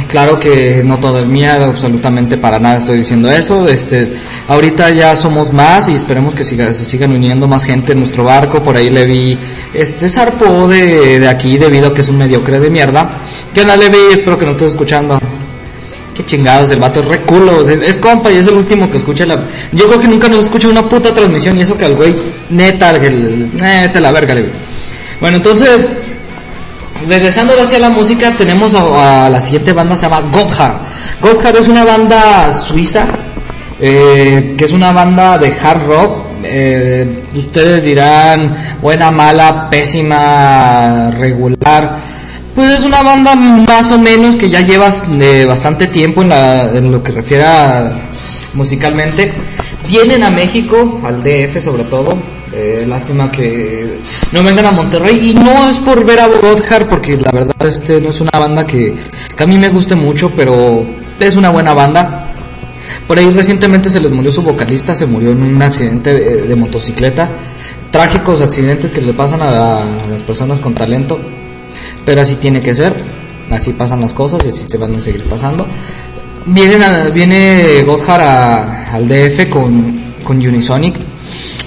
Claro 0.08 0.38
que 0.38 0.82
no 0.84 0.98
todo 0.98 1.18
es 1.18 1.26
mía, 1.26 1.62
absolutamente 1.64 2.36
para 2.36 2.58
nada 2.58 2.78
estoy 2.78 2.98
diciendo 2.98 3.28
eso. 3.30 3.68
Este, 3.68 4.12
ahorita 4.48 4.90
ya 4.90 5.16
somos 5.16 5.52
más 5.52 5.88
y 5.88 5.94
esperemos 5.94 6.34
que 6.34 6.44
siga, 6.44 6.72
se 6.72 6.84
sigan 6.84 7.12
uniendo 7.12 7.48
más 7.48 7.64
gente 7.64 7.92
en 7.92 7.98
nuestro 7.98 8.24
barco. 8.24 8.62
Por 8.62 8.76
ahí 8.76 8.90
le 8.90 9.04
vi, 9.06 9.38
este 9.74 10.08
zarpó 10.08 10.68
de, 10.68 11.20
de 11.20 11.28
aquí 11.28 11.58
debido 11.58 11.88
a 11.88 11.94
que 11.94 12.02
es 12.02 12.08
un 12.08 12.18
mediocre 12.18 12.60
de 12.60 12.70
mierda. 12.70 13.18
¿Qué 13.52 13.62
onda 13.62 13.76
Levi? 13.76 13.98
Espero 14.12 14.38
que 14.38 14.44
no 14.44 14.52
estés 14.52 14.70
escuchando. 14.70 15.18
Qué 16.14 16.24
chingados, 16.24 16.70
el 16.70 16.78
vato 16.78 17.00
es 17.00 17.06
re 17.06 17.20
culo, 17.20 17.68
es, 17.68 17.96
compa 17.98 18.32
y 18.32 18.36
es 18.36 18.46
el 18.46 18.54
último 18.54 18.88
que 18.88 18.96
escucha 18.96 19.26
la... 19.26 19.38
Yo 19.72 19.86
creo 19.86 20.00
que 20.00 20.08
nunca 20.08 20.28
nos 20.28 20.44
escucha 20.44 20.66
una 20.66 20.88
puta 20.88 21.12
transmisión 21.12 21.58
y 21.58 21.60
eso 21.60 21.76
que 21.76 21.84
al 21.84 21.94
güey, 21.94 22.14
neta, 22.48 22.98
que 22.98 23.08
el, 23.08 23.50
neta 23.54 24.00
la 24.00 24.12
verga, 24.12 24.32
Levi. 24.32 24.48
Bueno, 25.20 25.36
entonces, 25.36 25.84
regresando 27.08 27.54
hacia 27.60 27.78
la 27.78 27.88
música, 27.90 28.30
tenemos 28.36 28.74
a, 28.74 29.26
a 29.26 29.30
la 29.30 29.40
siguiente 29.40 29.72
banda, 29.72 29.96
se 29.96 30.02
llama 30.02 30.22
Gotthard. 30.32 30.74
Gotthard 31.20 31.56
es 31.56 31.68
una 31.68 31.84
banda 31.84 32.52
suiza, 32.52 33.06
eh, 33.80 34.54
que 34.56 34.64
es 34.64 34.72
una 34.72 34.92
banda 34.92 35.38
de 35.38 35.54
hard 35.62 35.86
rock. 35.86 36.26
eh, 36.42 37.24
ustedes 37.34 37.82
dirán, 37.82 38.54
buena, 38.80 39.10
mala, 39.10 39.68
pésima, 39.70 41.10
regular. 41.18 41.96
Pues 42.54 42.72
es 42.72 42.82
una 42.82 43.02
banda 43.02 43.34
más 43.34 43.90
o 43.90 43.98
menos 43.98 44.36
que 44.36 44.48
ya 44.48 44.60
llevas 44.62 45.08
eh, 45.20 45.44
bastante 45.46 45.88
tiempo 45.88 46.22
en, 46.22 46.28
la- 46.30 46.70
en 46.72 46.90
lo 46.92 47.02
que 47.02 47.12
refiere 47.12 47.44
a 47.44 47.90
musicalmente. 48.54 49.32
Vienen 49.88 50.22
a 50.24 50.30
México, 50.30 51.00
al 51.04 51.20
DF 51.22 51.60
sobre 51.62 51.84
todo. 51.84 52.16
Eh, 52.58 52.86
lástima 52.88 53.30
que 53.30 53.98
no 54.32 54.42
vengan 54.42 54.64
a 54.64 54.72
Monterrey 54.72 55.30
y 55.30 55.34
no 55.34 55.68
es 55.68 55.76
por 55.76 56.06
ver 56.06 56.20
a 56.20 56.26
Godhard 56.26 56.86
porque 56.88 57.18
la 57.18 57.30
verdad 57.30 57.54
este 57.66 58.00
no 58.00 58.08
es 58.08 58.20
una 58.22 58.30
banda 58.38 58.66
que, 58.66 58.94
a 59.38 59.46
mí 59.46 59.58
me 59.58 59.68
guste 59.68 59.94
mucho, 59.94 60.32
pero 60.34 60.82
es 61.20 61.36
una 61.36 61.50
buena 61.50 61.74
banda. 61.74 62.28
Por 63.06 63.18
ahí 63.18 63.28
recientemente 63.30 63.90
se 63.90 64.00
les 64.00 64.10
murió 64.10 64.32
su 64.32 64.40
vocalista, 64.42 64.94
se 64.94 65.04
murió 65.04 65.32
en 65.32 65.42
un 65.42 65.60
accidente 65.60 66.14
de, 66.14 66.42
de 66.48 66.56
motocicleta. 66.56 67.28
Trágicos 67.90 68.40
accidentes 68.40 68.90
que 68.90 69.02
le 69.02 69.12
pasan 69.12 69.42
a, 69.42 69.50
la- 69.50 69.82
a 69.82 70.06
las 70.10 70.22
personas 70.22 70.58
con 70.58 70.72
talento, 70.72 71.18
pero 72.06 72.22
así 72.22 72.36
tiene 72.36 72.60
que 72.62 72.74
ser. 72.74 72.94
Así 73.52 73.74
pasan 73.74 74.00
las 74.00 74.14
cosas 74.14 74.42
y 74.46 74.48
así 74.48 74.64
se 74.66 74.78
van 74.78 74.94
a 74.96 75.00
seguir 75.02 75.24
pasando. 75.24 75.66
Viene 76.46 77.82
Godhard 77.82 78.22
al 78.94 79.06
DF 79.06 79.50
con, 79.50 80.00
con 80.24 80.38
Unisonic. 80.38 80.94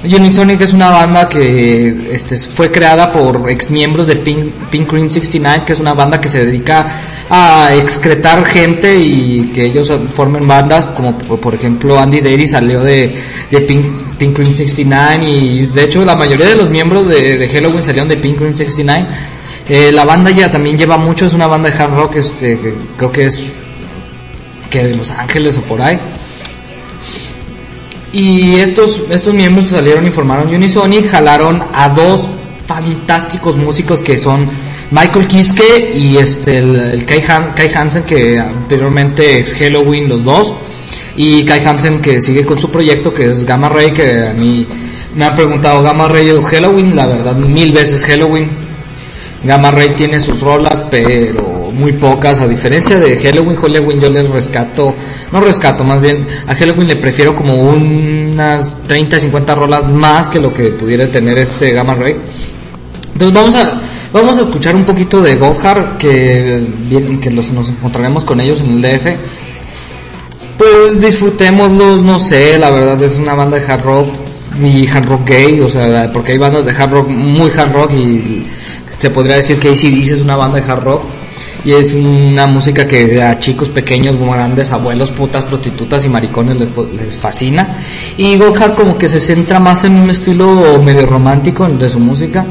Unisonic 0.03 0.61
es 0.61 0.71
una 0.71 0.91
banda 0.91 1.27
que 1.27 2.09
este, 2.11 2.37
fue 2.37 2.71
creada 2.71 3.11
por 3.11 3.49
ex 3.49 3.69
miembros 3.69 4.07
de 4.07 4.15
Pink, 4.15 4.53
Pink 4.69 4.87
Cream 4.87 5.09
69, 5.09 5.63
que 5.65 5.73
es 5.73 5.79
una 5.79 5.93
banda 5.93 6.21
que 6.21 6.29
se 6.29 6.45
dedica 6.45 6.87
a 7.29 7.75
excretar 7.75 8.45
gente 8.45 8.97
y 8.97 9.51
que 9.53 9.65
ellos 9.65 9.91
formen 10.13 10.47
bandas, 10.47 10.87
como 10.87 11.17
por, 11.17 11.53
ejemplo 11.53 11.99
Andy 11.99 12.21
Daly 12.21 12.47
salió 12.47 12.81
de, 12.81 13.13
de 13.51 13.61
Pink, 13.61 14.17
Pink 14.17 14.35
Cream 14.35 14.53
69 14.53 15.29
y 15.29 15.65
de 15.67 15.83
hecho 15.83 16.05
la 16.05 16.15
mayoría 16.15 16.47
de 16.47 16.55
los 16.55 16.69
miembros 16.69 17.07
de, 17.07 17.37
de 17.37 17.49
Halloween 17.49 17.83
salieron 17.83 18.07
de 18.07 18.17
Pink 18.17 18.37
Cream 18.37 18.55
69. 18.55 19.05
Eh, 19.67 19.91
la 19.91 20.05
banda 20.05 20.31
ya 20.31 20.49
también 20.49 20.77
lleva 20.77 20.97
mucho, 20.97 21.25
es 21.25 21.33
una 21.33 21.45
banda 21.45 21.69
de 21.69 21.77
hard 21.77 21.93
rock, 21.93 22.15
este, 22.15 22.57
que 22.57 22.73
creo 22.97 23.11
que 23.11 23.25
es 23.25 23.43
que 24.69 24.83
de 24.87 24.95
Los 24.95 25.11
Ángeles 25.11 25.57
o 25.57 25.61
por 25.61 25.81
ahí. 25.81 25.99
Y 28.11 28.55
estos, 28.55 29.03
estos 29.09 29.33
miembros 29.33 29.67
salieron 29.67 30.07
y 30.07 30.11
formaron 30.11 30.53
Unisonic, 30.53 31.07
jalaron 31.09 31.61
a 31.73 31.89
dos 31.89 32.27
fantásticos 32.65 33.55
músicos 33.55 34.01
que 34.01 34.17
son 34.17 34.47
Michael 34.91 35.27
Kiske 35.27 35.93
y 35.95 36.17
este 36.17 36.57
el, 36.57 37.05
Kai 37.05 37.23
Hansen 37.73 38.03
que 38.03 38.39
anteriormente 38.39 39.39
ex 39.39 39.53
Halloween 39.53 40.09
los 40.09 40.23
dos 40.23 40.53
y 41.15 41.43
Kai 41.45 41.65
Hansen 41.65 41.99
que 41.99 42.21
sigue 42.21 42.45
con 42.45 42.59
su 42.59 42.69
proyecto 42.69 43.13
que 43.13 43.31
es 43.31 43.43
Gamma 43.45 43.69
Ray 43.69 43.91
que 43.91 44.27
a 44.27 44.33
mí 44.33 44.67
me 45.15 45.25
han 45.25 45.35
preguntado 45.35 45.81
Gamma 45.81 46.07
Ray 46.07 46.29
o 46.31 46.43
Halloween 46.43 46.95
la 46.95 47.07
verdad 47.07 47.35
mil 47.37 47.71
veces 47.71 48.05
Halloween. 48.05 48.49
Gamma 49.43 49.71
Ray 49.71 49.91
tiene 49.95 50.19
sus 50.19 50.41
rolas, 50.41 50.81
pero 50.91 51.58
muy 51.71 51.93
pocas, 51.93 52.39
a 52.39 52.47
diferencia 52.47 52.99
de 52.99 53.17
Halloween, 53.17 53.55
Halloween 53.55 53.99
yo 53.99 54.09
les 54.09 54.27
rescato, 54.29 54.93
no 55.31 55.41
rescato, 55.41 55.83
más 55.83 56.01
bien 56.01 56.25
a 56.47 56.55
Halloween 56.55 56.88
le 56.88 56.95
prefiero 56.95 57.35
como 57.35 57.55
unas 57.55 58.75
30, 58.88 59.19
50 59.19 59.55
rolas 59.55 59.89
más 59.89 60.27
que 60.27 60.39
lo 60.39 60.53
que 60.53 60.69
pudiera 60.71 61.07
tener 61.07 61.38
este 61.38 61.71
Gamma 61.73 61.95
Ray. 61.95 62.15
Entonces 63.13 63.33
vamos 63.33 63.55
a 63.55 63.81
vamos 64.13 64.38
a 64.38 64.41
escuchar 64.41 64.75
un 64.75 64.85
poquito 64.85 65.21
de 65.21 65.35
Gothard 65.35 65.97
que 65.97 66.63
que 67.21 67.32
los, 67.32 67.51
nos 67.51 67.69
encontraremos 67.69 68.23
con 68.23 68.39
ellos 68.39 68.62
en 68.62 68.71
el 68.71 68.82
DF. 68.82 69.08
Pues 70.58 70.99
disfrutémoslos, 70.99 72.01
no 72.01 72.19
sé, 72.19 72.58
la 72.60 72.69
verdad 72.69 73.01
es 73.01 73.17
una 73.17 73.34
banda 73.34 73.58
de 73.58 73.65
hard 73.65 73.84
rock 73.84 74.08
y 74.62 74.88
hard 74.88 75.05
rock 75.08 75.27
gay, 75.27 75.60
o 75.62 75.69
sea, 75.69 76.12
porque 76.12 76.34
hay 76.34 76.38
bandas 76.38 76.65
de 76.65 76.71
hard 76.71 76.91
rock 76.91 77.08
muy 77.10 77.49
hard 77.51 77.71
rock 77.71 77.91
y 77.93 78.45
se 78.97 79.10
podría 79.10 79.38
decir 79.38 79.58
que 79.58 79.69
ACDC 79.69 80.12
es 80.12 80.21
una 80.21 80.36
banda 80.36 80.60
de 80.60 80.69
hard 80.69 80.84
rock 80.84 81.03
y 81.65 81.74
es 81.74 81.93
una 81.93 82.48
música 82.48 82.88
que 82.88 83.22
a 83.22 83.38
chicos 83.39 83.69
pequeños, 83.69 84.15
grandes, 84.17 84.72
abuelos, 84.72 85.12
putas, 85.12 85.43
prostitutas 85.43 86.06
y 86.06 86.10
maricones 86.10 86.58
les, 86.58 86.69
les 86.95 87.17
fascina. 87.17 87.78
Y 88.17 88.38
Gothard 88.38 88.76
como 88.76 88.98
que 88.98 89.10
se 89.10 89.19
centra 89.19 89.60
más 89.60 89.84
en 89.84 89.95
un 89.95 90.10
estilo 90.10 90.82
medio 90.82 91.06
romántico 91.06 91.67
de 91.67 91.89
su 91.89 92.00
música 92.00 92.45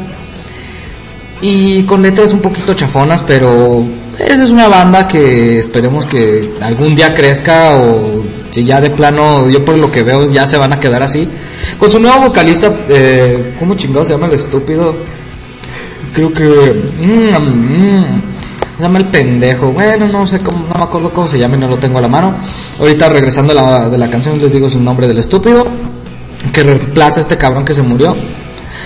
y 1.40 1.84
con 1.84 2.02
letras 2.02 2.32
un 2.32 2.40
poquito 2.40 2.74
chafonas, 2.74 3.22
pero 3.22 3.84
esa 4.18 4.44
es 4.44 4.50
una 4.50 4.68
banda 4.68 5.06
que 5.06 5.58
esperemos 5.58 6.04
que 6.04 6.50
algún 6.60 6.94
día 6.94 7.14
crezca 7.14 7.76
o 7.76 8.24
si 8.50 8.64
ya 8.64 8.80
de 8.80 8.90
plano, 8.90 9.48
yo 9.48 9.64
por 9.64 9.76
lo 9.76 9.90
que 9.90 10.02
veo 10.02 10.30
ya 10.30 10.46
se 10.46 10.56
van 10.56 10.72
a 10.72 10.80
quedar 10.80 11.02
así. 11.02 11.28
Con 11.78 11.90
su 11.90 12.00
nuevo 12.00 12.22
vocalista, 12.22 12.72
eh, 12.88 13.54
¿cómo 13.58 13.74
chingado 13.74 14.04
se 14.04 14.12
llama 14.12 14.26
el 14.26 14.32
estúpido? 14.32 14.96
Creo 16.12 16.32
que... 16.32 16.44
mm, 16.44 17.36
mm, 17.36 18.27
se 18.78 18.84
llama 18.84 18.98
el 18.98 19.06
pendejo. 19.06 19.72
Bueno, 19.72 20.06
no 20.06 20.24
sé 20.24 20.38
cómo, 20.38 20.64
no 20.68 20.74
me 20.74 20.84
acuerdo 20.84 21.10
cómo 21.10 21.26
se 21.26 21.36
llama, 21.36 21.56
y 21.56 21.58
no 21.58 21.66
lo 21.66 21.78
tengo 21.78 21.98
a 21.98 22.00
la 22.00 22.08
mano. 22.08 22.34
Ahorita 22.78 23.08
regresando 23.08 23.52
a 23.52 23.56
la, 23.56 23.88
de 23.88 23.98
la 23.98 24.08
canción 24.08 24.40
les 24.40 24.52
digo 24.52 24.70
su 24.70 24.80
nombre 24.80 25.08
del 25.08 25.18
estúpido. 25.18 25.66
Que 26.52 26.62
reemplaza 26.62 27.18
a 27.18 27.22
este 27.22 27.36
cabrón 27.36 27.64
que 27.64 27.74
se 27.74 27.82
murió. 27.82 28.16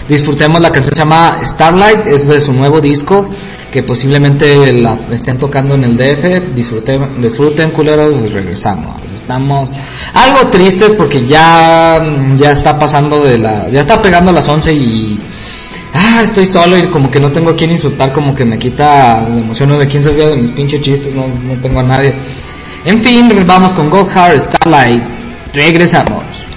Disfrutemos 0.09 0.63
la 0.63 0.73
canción 0.73 0.95
se 0.95 1.01
llama 1.01 1.39
Starlight, 1.45 2.07
es 2.07 2.27
de 2.27 2.41
su 2.41 2.55
nuevo 2.55 2.81
disco 2.81 3.29
que 3.71 3.83
posiblemente 3.83 4.73
la 4.73 4.99
estén 5.11 5.39
tocando 5.39 5.75
en 5.75 5.85
el 5.85 5.97
DF. 5.97 6.55
Disfruten, 6.55 7.21
disfruten 7.21 7.71
culeros 7.71 8.17
y 8.17 8.29
regresamos. 8.29 8.97
Estamos 9.15 9.71
algo 10.15 10.49
tristes 10.49 10.93
porque 10.93 11.27
ya 11.27 12.03
ya 12.35 12.53
está 12.53 12.79
pasando 12.79 13.23
de 13.23 13.39
la 13.39 13.69
ya 13.69 13.81
está 13.81 14.01
pegando 14.01 14.33
las 14.33 14.49
11 14.49 14.73
y 14.75 15.21
ah, 15.95 16.21
estoy 16.23 16.47
solo 16.47 16.77
y 16.79 16.87
como 16.89 17.11
que 17.11 17.21
no 17.21 17.31
tengo 17.31 17.51
a 17.51 17.57
quien 17.57 17.71
insultar, 17.71 18.13
como 18.13 18.35
que 18.35 18.45
me 18.45 18.59
quita 18.59 19.29
la 19.29 19.39
emoción 19.39 19.79
de 19.79 19.87
quién 19.87 20.03
se 20.03 20.13
de 20.13 20.37
mis 20.37 20.51
pinches 20.51 20.81
chistes, 20.81 21.15
no, 21.15 21.27
no 21.27 21.61
tengo 21.61 21.81
a 21.81 21.83
nadie. 21.83 22.15
En 22.85 23.03
fin, 23.03 23.31
vamos 23.47 23.73
con 23.73 23.89
Goldheart 23.89 24.39
Starlight. 24.39 25.03
Regresamos. 25.55 26.52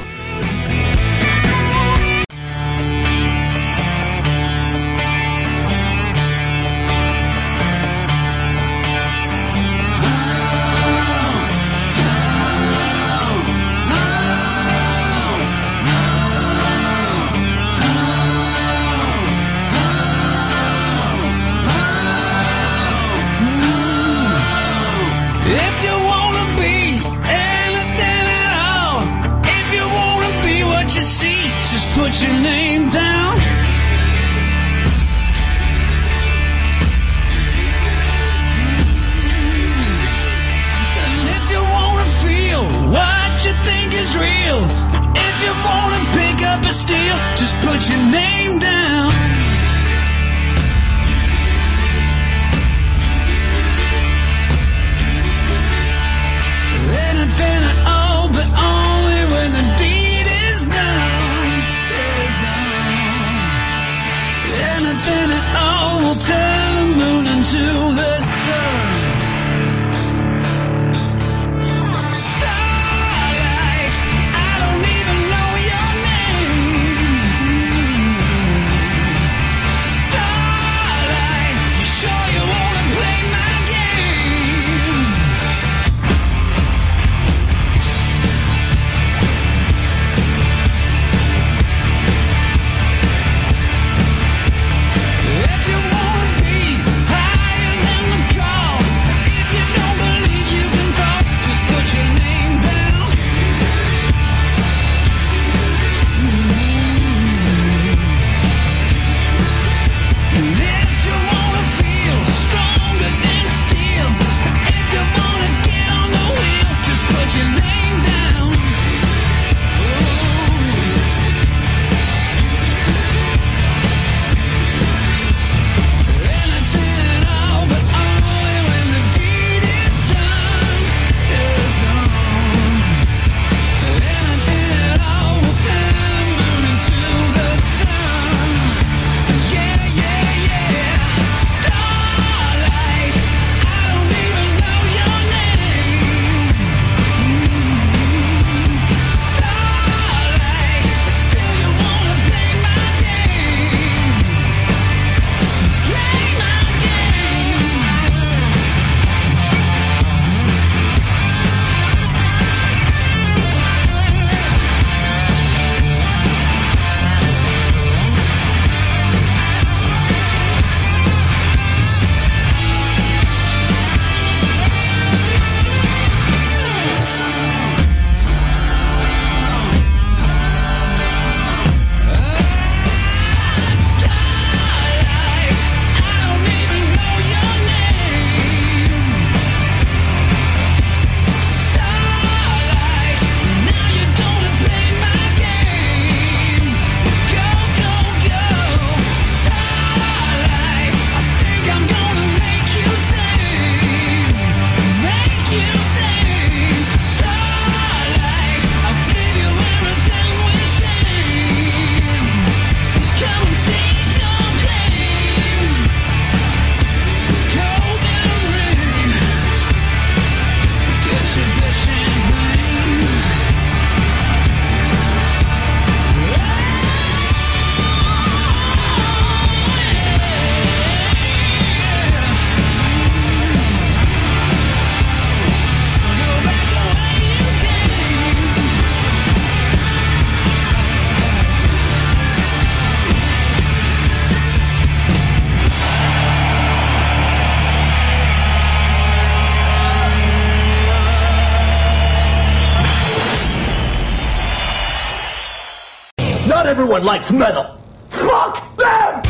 Everyone 256.96 257.04
likes 257.04 257.32
metal. 257.32 257.78
Fuck 258.10 258.78
them! 258.78 259.22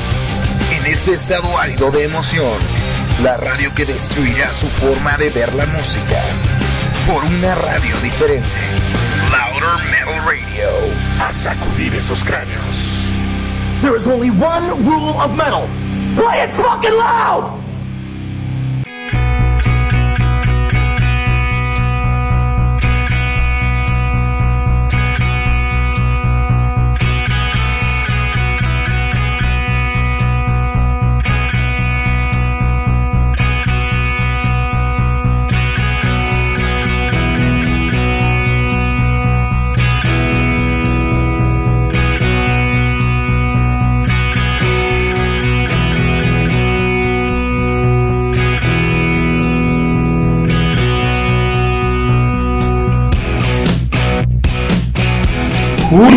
En 0.72 0.86
este 0.86 1.14
estado 1.14 1.58
árido 1.58 1.90
de 1.92 2.04
emoción, 2.04 2.60
la 3.24 3.38
radio 3.38 3.74
que 3.74 3.86
destruirá 3.86 4.54
su 4.54 4.68
forma 4.68 5.18
de 5.18 5.30
ver 5.30 5.54
la 5.56 5.66
música 5.66 6.22
por 7.08 7.24
una 7.24 7.56
radio 7.56 7.96
diferente. 8.02 8.58
Louder 9.32 9.90
Metal 9.90 10.26
Radio. 10.26 10.70
A 11.20 11.34
sacudir 11.34 11.96
esos 11.96 12.24
cráneos. 12.24 13.10
There 13.82 13.96
is 13.96 14.06
only 14.08 14.30
one 14.30 14.68
rule 14.84 15.20
of 15.20 15.32
metal. 15.36 15.68
Play 16.16 16.44
it 16.44 16.54
fucking 16.54 16.94
loud! 16.94 17.55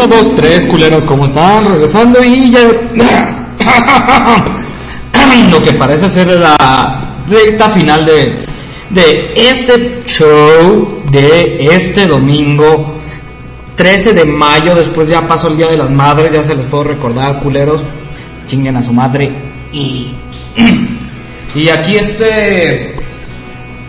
Dos, 0.08 0.34
tres, 0.34 0.66
culeros, 0.66 1.04
¿cómo 1.04 1.26
están? 1.26 1.64
Regresando 1.72 2.22
y 2.22 2.50
ya... 2.50 2.60
Lo 5.50 5.62
que 5.62 5.72
parece 5.72 6.08
ser 6.08 6.28
la 6.28 6.56
recta 7.28 7.68
final 7.70 8.04
de, 8.04 8.46
de 8.90 9.32
este 9.36 10.02
show 10.04 11.02
de 11.10 11.66
este 11.74 12.06
domingo 12.06 12.98
13 13.76 14.14
de 14.14 14.24
mayo. 14.24 14.74
Después 14.74 15.08
ya 15.08 15.26
pasó 15.26 15.48
el 15.48 15.56
Día 15.56 15.68
de 15.68 15.76
las 15.76 15.90
Madres, 15.90 16.32
ya 16.32 16.42
se 16.44 16.54
les 16.54 16.66
puedo 16.66 16.84
recordar, 16.84 17.40
culeros. 17.40 17.84
Chinguen 18.46 18.76
a 18.76 18.82
su 18.82 18.92
madre. 18.92 19.30
Y, 19.72 20.08
y 21.54 21.68
aquí 21.68 21.96
este... 21.96 22.94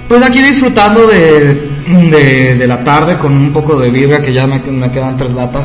Pues 0.07 0.23
aquí 0.23 0.41
disfrutando 0.41 1.05
de, 1.07 1.69
de, 2.09 2.55
de 2.55 2.67
la 2.67 2.83
tarde 2.83 3.17
con 3.17 3.31
un 3.31 3.53
poco 3.53 3.79
de 3.79 3.91
birra 3.91 4.21
que 4.21 4.33
ya 4.33 4.47
me, 4.47 4.59
me 4.59 4.91
quedan 4.91 5.15
tres 5.15 5.31
latas. 5.33 5.63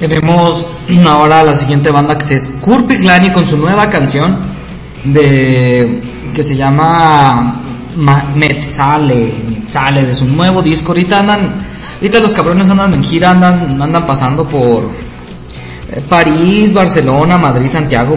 Tenemos 0.00 0.66
ahora 1.06 1.42
la 1.42 1.54
siguiente 1.54 1.90
banda 1.90 2.16
que 2.16 2.34
es 2.34 2.48
Kurpiklani 2.60 3.30
con 3.32 3.46
su 3.46 3.58
nueva 3.58 3.88
canción 3.90 4.34
de 5.04 6.00
que 6.34 6.42
se 6.42 6.56
llama 6.56 7.60
Ma- 7.96 8.32
Metzale, 8.34 9.30
Metzale 9.48 10.06
de 10.06 10.14
su 10.14 10.24
nuevo 10.24 10.62
disco. 10.62 10.88
Ahorita 10.92 11.20
andan, 11.20 11.54
ahorita 11.96 12.18
los 12.20 12.32
cabrones 12.32 12.68
andan 12.70 12.94
en 12.94 13.04
gira, 13.04 13.30
andan, 13.32 13.80
andan 13.80 14.06
pasando 14.06 14.48
por 14.48 14.84
eh, 15.92 16.00
París, 16.08 16.72
Barcelona, 16.72 17.36
Madrid, 17.36 17.70
Santiago, 17.70 18.16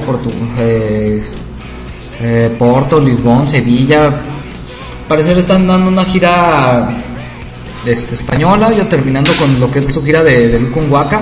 eh, 0.57 1.21
eh, 2.21 2.55
Porto, 2.57 3.01
Lisbon, 3.01 3.45
Sevilla. 3.45 4.09
Parecer 5.09 5.37
están 5.37 5.67
dando 5.67 5.89
una 5.89 6.05
gira 6.05 6.89
este, 7.85 8.13
española, 8.15 8.71
ya 8.71 8.87
terminando 8.87 9.31
con 9.37 9.59
lo 9.59 9.69
que 9.69 9.79
es 9.79 9.93
su 9.93 10.01
gira 10.01 10.23
de, 10.23 10.47
de 10.47 10.59
Lucon 10.61 10.89
Huaca. 10.89 11.21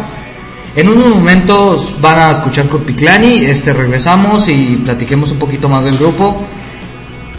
En 0.76 0.88
unos 0.88 1.10
momentos 1.10 1.96
van 2.00 2.18
a 2.18 2.32
escuchar 2.32 2.68
Corpiclani, 2.68 3.46
este 3.46 3.74
regresamos 3.74 4.48
y 4.48 4.78
platiquemos 4.78 5.32
un 5.32 5.40
poquito 5.40 5.68
más 5.68 5.84
del 5.84 5.98
grupo. 5.98 6.42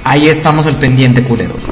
Ahí 0.04 0.28
estamos 0.28 0.66
al 0.66 0.76
pendiente, 0.76 1.22
culeros. 1.22 1.62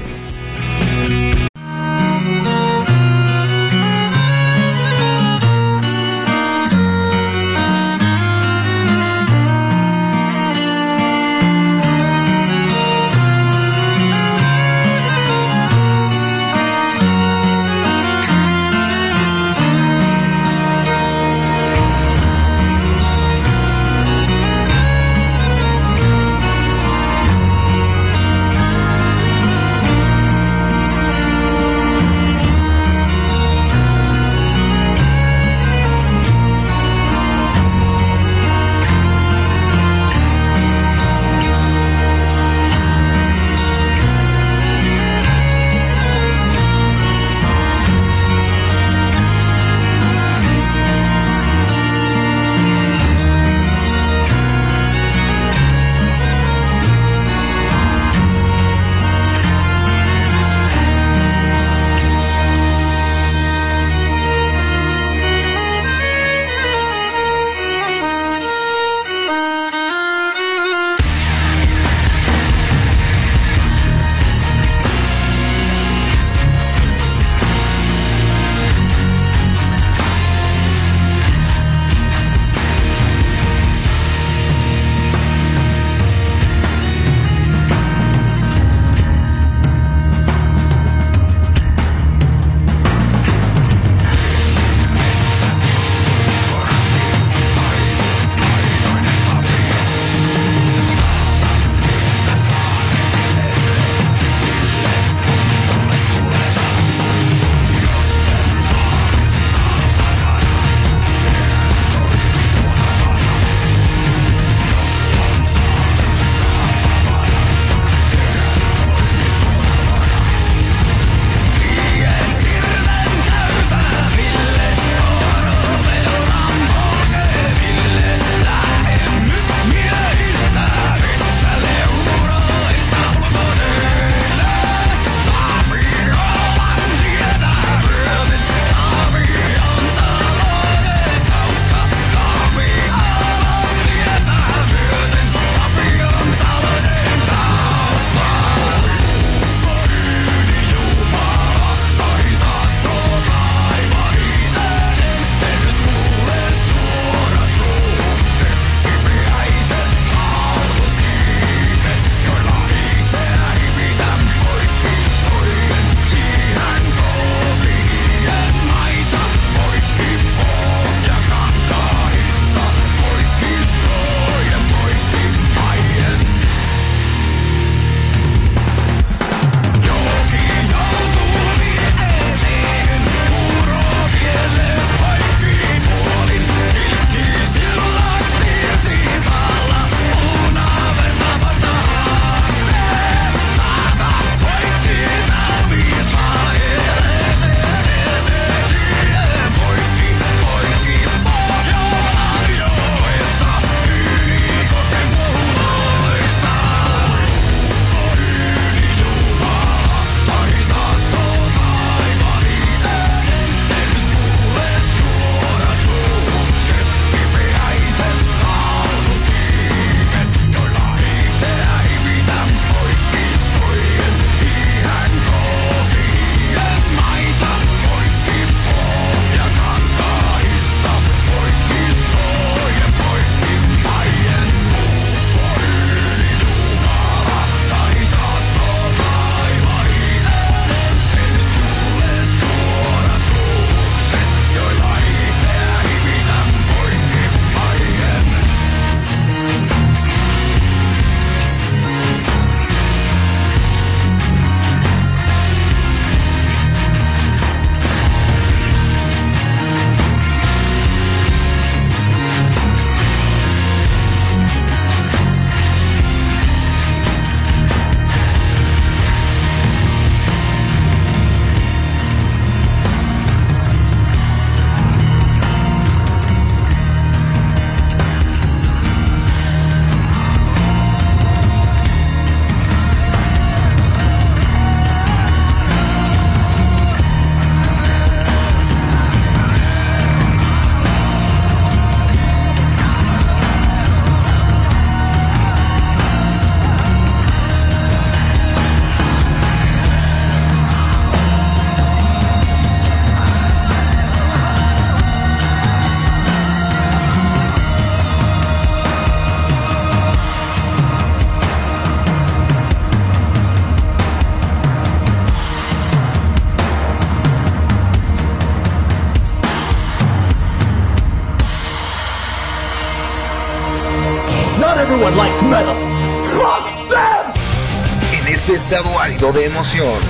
De 329.33 329.47
emoción, 329.47 330.01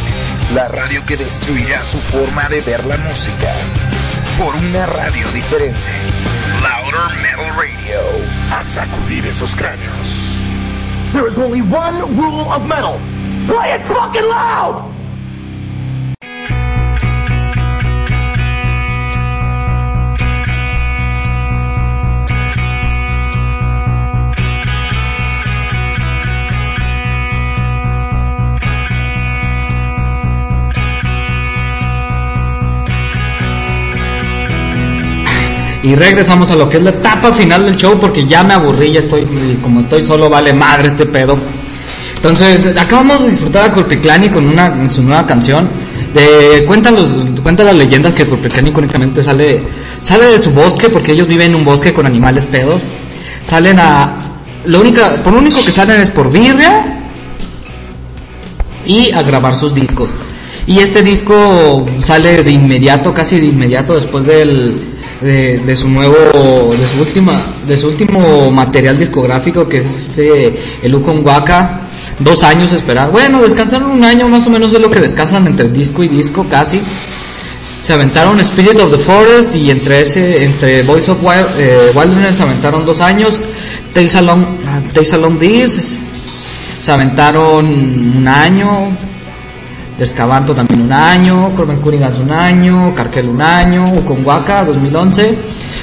la 0.54 0.68
radio 0.68 1.04
que 1.04 1.16
destruirá 1.16 1.84
su 1.84 1.98
forma 1.98 2.48
de 2.48 2.60
ver 2.62 2.84
la 2.86 2.96
música 2.96 3.54
por 4.38 4.54
una 4.54 4.86
radio 4.86 5.28
diferente. 5.32 5.90
Louder 6.62 7.16
Metal 7.22 7.56
Radio. 7.56 8.00
A 8.50 8.64
sacudir 8.64 9.26
esos 9.26 9.54
cráneos. 9.54 10.40
There 11.12 11.28
is 11.28 11.38
only 11.38 11.60
one 11.60 11.98
rule 12.14 12.50
of 12.52 12.64
metal. 12.66 12.98
Play 13.46 13.74
it 13.74 13.84
fucking 13.84 14.22
loud! 14.22 14.89
Y 35.82 35.94
regresamos 35.94 36.50
a 36.50 36.56
lo 36.56 36.68
que 36.68 36.76
es 36.76 36.82
la 36.82 36.90
etapa 36.90 37.32
final 37.32 37.64
del 37.64 37.76
show 37.76 37.98
porque 37.98 38.26
ya 38.26 38.44
me 38.44 38.54
aburrí, 38.54 38.92
ya 38.92 38.98
estoy, 38.98 39.26
como 39.62 39.80
estoy 39.80 40.04
solo, 40.04 40.28
vale 40.28 40.52
madre 40.52 40.88
este 40.88 41.06
pedo. 41.06 41.38
Entonces, 42.16 42.76
acabamos 42.76 43.22
de 43.22 43.30
disfrutar 43.30 43.64
a 43.64 43.72
Corpiclani 43.72 44.28
con 44.28 44.46
una, 44.46 44.88
su 44.90 45.02
nueva 45.02 45.26
canción. 45.26 45.70
De, 46.12 46.64
cuentan, 46.66 46.96
los, 46.96 47.16
cuentan 47.42 47.66
las 47.66 47.76
leyendas 47.76 48.12
que 48.12 48.26
Corpiclani 48.26 48.72
únicamente 48.76 49.22
sale, 49.22 49.62
sale 50.00 50.26
de 50.26 50.38
su 50.38 50.50
bosque 50.50 50.90
porque 50.90 51.12
ellos 51.12 51.26
viven 51.26 51.52
en 51.52 51.54
un 51.54 51.64
bosque 51.64 51.94
con 51.94 52.04
animales 52.04 52.44
pedos. 52.44 52.82
Salen 53.42 53.78
a, 53.78 54.16
lo 54.66 54.80
única, 54.80 55.02
por 55.24 55.32
lo 55.32 55.38
único 55.38 55.64
que 55.64 55.72
salen 55.72 55.98
es 56.00 56.10
por 56.10 56.30
birria 56.30 57.00
y 58.84 59.10
a 59.12 59.22
grabar 59.22 59.54
sus 59.54 59.74
discos. 59.74 60.10
Y 60.66 60.80
este 60.80 61.02
disco 61.02 61.86
sale 62.00 62.42
de 62.42 62.50
inmediato, 62.50 63.14
casi 63.14 63.40
de 63.40 63.46
inmediato 63.46 63.94
después 63.94 64.26
del, 64.26 64.78
de, 65.20 65.58
de 65.58 65.76
su 65.76 65.88
nuevo, 65.88 66.14
de 66.72 66.86
su 66.86 67.00
última, 67.00 67.32
de 67.66 67.76
su 67.76 67.88
último 67.88 68.50
material 68.50 68.98
discográfico 68.98 69.68
que 69.68 69.78
es 69.78 69.86
este, 69.86 70.54
el 70.82 70.94
Ukon 70.94 71.24
Waka. 71.24 71.82
Dos 72.18 72.42
años 72.42 72.72
esperar. 72.72 73.10
Bueno, 73.10 73.42
descansaron 73.42 73.90
un 73.90 74.04
año 74.04 74.28
más 74.28 74.46
o 74.46 74.50
menos 74.50 74.72
es 74.72 74.80
lo 74.80 74.90
que 74.90 75.00
descansan 75.00 75.46
entre 75.46 75.68
disco 75.68 76.02
y 76.02 76.08
disco 76.08 76.46
casi. 76.50 76.80
Se 77.82 77.92
aventaron 77.94 78.38
Spirit 78.40 78.78
of 78.78 78.90
the 78.90 78.98
Forest 78.98 79.56
y 79.56 79.70
entre 79.70 80.02
ese, 80.02 80.44
entre 80.44 80.82
Voice 80.82 81.10
of 81.10 81.18
Wild, 81.22 81.46
eh, 81.58 81.92
Wilderness 81.94 82.36
se 82.36 82.42
aventaron 82.42 82.84
dos 82.84 83.00
años. 83.00 83.40
Tales 83.94 84.14
Along, 84.16 84.44
ah, 84.66 84.80
Tales 84.92 85.12
Along 85.12 85.38
This 85.38 85.98
se 86.82 86.92
aventaron 86.92 87.66
un 87.66 88.28
año. 88.28 89.09
Descabanto 90.00 90.54
también 90.54 90.80
un 90.80 90.92
año, 90.92 91.50
Corben 91.54 91.76
Curigans 91.76 92.18
un 92.18 92.30
año, 92.32 92.94
Carquel 92.94 93.28
un 93.28 93.42
año, 93.42 93.92
Uconhuaca 93.92 94.64
2011 94.64 95.38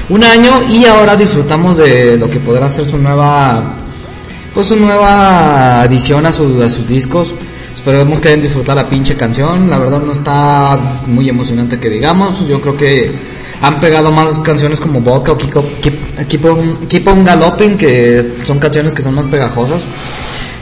un 0.10 0.24
año 0.24 0.64
y 0.68 0.86
ahora 0.86 1.16
disfrutamos 1.16 1.78
de 1.78 2.18
lo 2.18 2.28
que 2.30 2.40
podrá 2.40 2.68
ser 2.70 2.86
su 2.86 2.98
nueva 2.98 3.62
pues 4.56 4.68
su 4.68 4.76
nueva 4.76 5.82
adición 5.84 6.26
a, 6.26 6.32
su- 6.32 6.64
a 6.64 6.70
sus 6.70 6.88
discos. 6.88 7.32
Esperemos 7.76 8.20
que 8.20 8.30
hayan 8.30 8.42
disfrutado 8.42 8.82
la 8.82 8.90
pinche 8.90 9.16
canción. 9.16 9.70
La 9.70 9.78
verdad 9.78 10.02
no 10.02 10.12
está 10.12 10.80
muy 11.06 11.30
emocionante 11.30 11.80
que 11.80 11.88
digamos. 11.90 12.46
Yo 12.48 12.60
creo 12.60 12.76
que 12.76 13.12
han 13.62 13.80
pegado 13.80 14.12
más 14.12 14.40
canciones 14.40 14.80
como 14.80 15.00
Vodka 15.02 15.34
o 15.34 15.38
Keep, 15.38 15.80
Keep, 15.80 16.28
Keep 16.28 16.46
on, 16.46 16.78
Keep 16.90 17.78
que 17.78 18.34
son 18.46 18.58
canciones 18.58 18.94
que 18.96 19.04
son 19.04 19.14
más 19.14 19.28
pegajosas. 19.28 19.84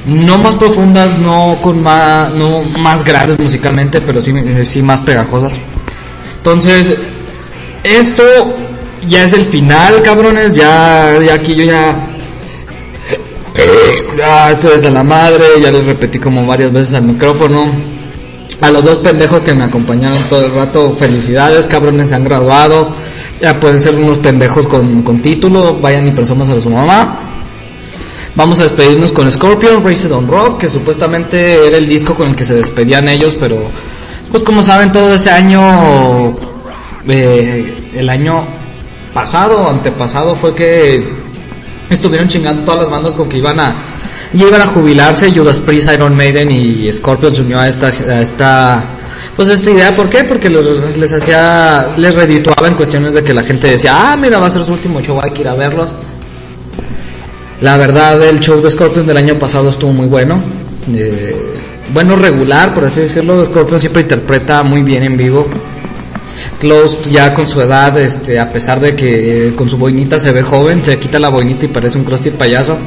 No 0.08 0.38
más 0.38 0.56
profundas, 0.56 1.18
no 1.20 1.58
con 1.62 1.82
más, 1.82 2.32
no 2.34 2.62
más 2.80 3.04
grandes 3.04 3.40
musicalmente, 3.40 4.02
pero 4.02 4.22
sí, 4.22 4.34
sí 4.64 4.82
más 4.84 5.02
pegajosas. 5.02 5.60
Entonces, 6.38 6.96
esto 7.84 8.24
ya 9.08 9.24
es 9.24 9.34
el 9.34 9.46
final, 9.46 10.02
cabrones. 10.04 10.54
Ya, 10.54 11.18
ya 11.26 11.34
aquí 11.34 11.56
yo 11.56 11.66
ya 11.66 12.12
esto 14.52 14.74
es 14.74 14.82
de 14.82 14.92
la 14.92 15.04
madre, 15.04 15.44
ya 15.62 15.72
les 15.72 15.86
repetí 15.86 16.20
como 16.20 16.46
varias 16.46 16.72
veces 16.72 16.94
al 16.94 17.04
micrófono. 17.04 17.72
A 18.62 18.72
los 18.72 18.86
dos 18.86 19.00
pendejos 19.00 19.42
que 19.42 19.54
me 19.54 19.66
acompañaron 19.66 20.18
todo 20.30 20.46
el 20.46 20.54
rato, 20.54 20.96
felicidades, 20.98 21.66
cabrones, 21.66 22.10
se 22.10 22.16
han 22.16 22.24
graduado. 22.24 22.90
Ya 23.42 23.60
pueden 23.60 23.82
ser 23.82 23.96
unos 23.96 24.20
pendejos 24.20 24.66
con, 24.66 25.02
con 25.02 25.22
título, 25.22 25.80
vayan 25.80 26.08
y 26.08 26.12
presómaselo 26.12 26.60
a 26.60 26.62
su 26.62 26.70
mamá. 26.70 27.35
Vamos 28.36 28.60
a 28.60 28.64
despedirnos 28.64 29.14
con 29.14 29.32
Scorpion, 29.32 29.82
Raised 29.82 30.12
on 30.12 30.28
Rock, 30.28 30.60
que 30.60 30.70
supuestamente 30.70 31.68
era 31.68 31.78
el 31.78 31.88
disco 31.88 32.16
con 32.16 32.28
el 32.30 32.36
que 32.36 32.44
se 32.44 32.54
despedían 32.54 33.08
ellos, 33.08 33.38
pero 33.40 33.70
pues 34.30 34.44
como 34.44 34.62
saben 34.62 34.92
todo 34.92 35.16
ese 35.16 35.30
año, 35.30 36.36
eh, 37.08 37.92
el 37.96 38.10
año 38.10 38.44
pasado, 39.14 39.70
antepasado, 39.70 40.36
fue 40.36 40.54
que 40.54 41.08
estuvieron 41.90 42.28
chingando 42.28 42.64
todas 42.64 42.82
las 42.82 42.90
bandas 42.90 43.14
con 43.14 43.30
que 43.30 43.38
iban 43.38 43.58
a 43.58 43.74
iban 44.34 44.62
a 44.62 44.66
jubilarse 44.66 45.32
Judas 45.32 45.62
Priest, 45.62 45.94
Iron 45.94 46.14
Maiden 46.14 46.52
y 46.52 46.92
Scorpion 46.92 47.34
se 47.34 47.42
unió 47.42 47.60
a 47.60 47.70
esta 47.70 47.88
a 47.88 48.22
esta 48.22 48.84
pues 49.38 49.48
esta 49.48 49.72
idea, 49.72 49.96
¿por 49.96 50.10
qué? 50.10 50.26
Porque 50.26 50.50
les 50.50 51.14
hacía 51.14 51.94
les 51.96 52.14
redituaba 52.16 52.68
en 52.68 52.74
cuestiones 52.74 53.14
de 53.14 53.24
que 53.24 53.34
la 53.34 53.44
gente 53.44 53.68
decía, 53.68 54.12
"Ah, 54.12 54.18
mira, 54.18 54.40
va 54.40 54.48
a 54.48 54.50
ser 54.50 54.66
su 54.66 54.74
último 54.74 55.00
show, 55.02 55.22
hay 55.24 55.32
que 55.32 55.42
ir 55.42 55.48
a 55.48 55.56
verlos." 55.56 55.94
La 57.66 57.78
verdad, 57.78 58.24
el 58.24 58.40
show 58.42 58.62
de 58.62 58.70
Scorpion 58.70 59.08
del 59.08 59.18
año 59.18 59.40
pasado 59.40 59.70
estuvo 59.70 59.92
muy 59.92 60.06
bueno. 60.06 60.40
Eh, 60.94 61.56
bueno, 61.92 62.16
regular, 62.16 62.76
por 62.76 62.86
así 62.86 63.00
decirlo. 63.00 63.44
Scorpion 63.44 63.82
siempre 63.82 64.04
interpreta 64.04 64.62
muy 64.62 64.84
bien 64.84 65.02
en 65.02 65.18
vivo. 65.18 65.48
Closed 66.60 67.10
ya 67.10 67.34
con 67.34 67.50
su 67.50 67.60
edad, 67.60 67.98
este, 67.98 68.40
a 68.40 68.54
pesar 68.54 68.80
de 68.80 68.96
que 68.96 69.48
eh, 69.48 69.56
con 69.56 69.68
su 69.68 69.80
boinita 69.80 70.20
se 70.20 70.32
ve 70.32 70.44
joven, 70.44 70.86
se 70.86 71.00
quita 71.00 71.18
la 71.18 71.30
boinita 71.30 71.66
y 71.66 71.70
parece 71.70 71.98
un 71.98 72.04
crusty 72.04 72.30
payaso. 72.30 72.78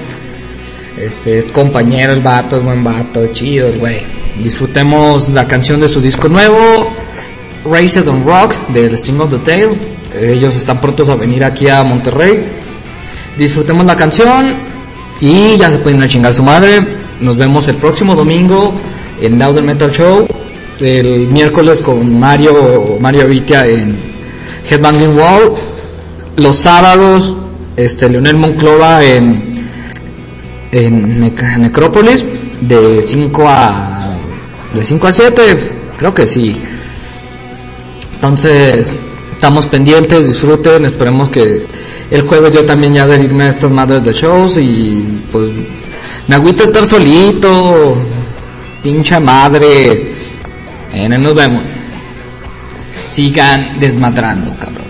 Este, 0.96 1.38
es 1.38 1.48
compañero 1.48 2.12
el 2.12 2.20
vato, 2.20 2.58
es 2.58 2.62
buen 2.62 2.84
vato, 2.84 3.24
es 3.24 3.32
chido 3.32 3.66
el 3.66 3.80
güey. 3.80 4.02
Disfrutemos 4.40 5.28
la 5.30 5.48
canción 5.48 5.80
de 5.80 5.88
su 5.88 6.00
disco 6.00 6.28
nuevo, 6.28 6.88
Raised 7.68 8.06
on 8.06 8.24
Rock, 8.24 8.54
de 8.68 8.88
The 8.88 8.94
Sting 8.94 9.18
of 9.18 9.30
the 9.30 9.38
Tail. 9.38 9.70
Ellos 10.22 10.54
están 10.54 10.80
prontos 10.80 11.08
a 11.08 11.16
venir 11.16 11.42
aquí 11.42 11.66
a 11.66 11.82
Monterrey. 11.82 12.57
Disfrutemos 13.38 13.86
la 13.86 13.96
canción 13.96 14.54
y 15.20 15.56
ya 15.56 15.70
se 15.70 15.78
pueden 15.78 16.06
chingar 16.08 16.34
su 16.34 16.42
madre. 16.42 16.84
Nos 17.20 17.36
vemos 17.36 17.68
el 17.68 17.76
próximo 17.76 18.14
domingo 18.14 18.72
en 19.20 19.38
Louder 19.38 19.62
Metal 19.64 19.90
Show. 19.92 20.26
El 20.80 21.28
miércoles 21.28 21.80
con 21.82 22.18
Mario, 22.18 22.98
Mario 23.00 23.26
Vitia 23.28 23.66
en 23.66 23.96
Headbanging 24.68 25.16
Wall. 25.16 25.54
Los 26.36 26.56
sábados, 26.56 27.34
este, 27.76 28.08
Leonel 28.08 28.36
Monclova 28.36 29.04
en, 29.04 29.52
en 30.72 31.20
Nec- 31.20 31.58
Necrópolis 31.58 32.24
de 32.60 33.02
5 33.02 33.44
a, 33.48 34.16
de 34.74 34.84
5 34.84 35.06
a 35.06 35.12
7. 35.12 35.70
Creo 35.96 36.14
que 36.14 36.26
sí. 36.26 36.56
Entonces, 38.14 38.92
estamos 39.32 39.66
pendientes, 39.66 40.26
disfruten, 40.26 40.84
esperemos 40.84 41.28
que 41.28 41.66
el 42.10 42.22
jueves 42.22 42.52
yo 42.52 42.64
también 42.64 42.94
ya 42.94 43.06
de 43.06 43.22
irme 43.22 43.44
a 43.44 43.50
estas 43.50 43.70
madres 43.70 44.02
de 44.02 44.12
shows 44.12 44.56
y 44.58 45.20
pues 45.30 45.50
me 46.26 46.34
agüita 46.34 46.64
estar 46.64 46.86
solito, 46.86 47.96
pincha 48.82 49.18
madre. 49.20 50.12
Eh, 50.92 51.08
nos 51.08 51.34
vemos. 51.34 51.62
Sigan 53.10 53.78
desmadrando, 53.78 54.54
cabrón. 54.58 54.87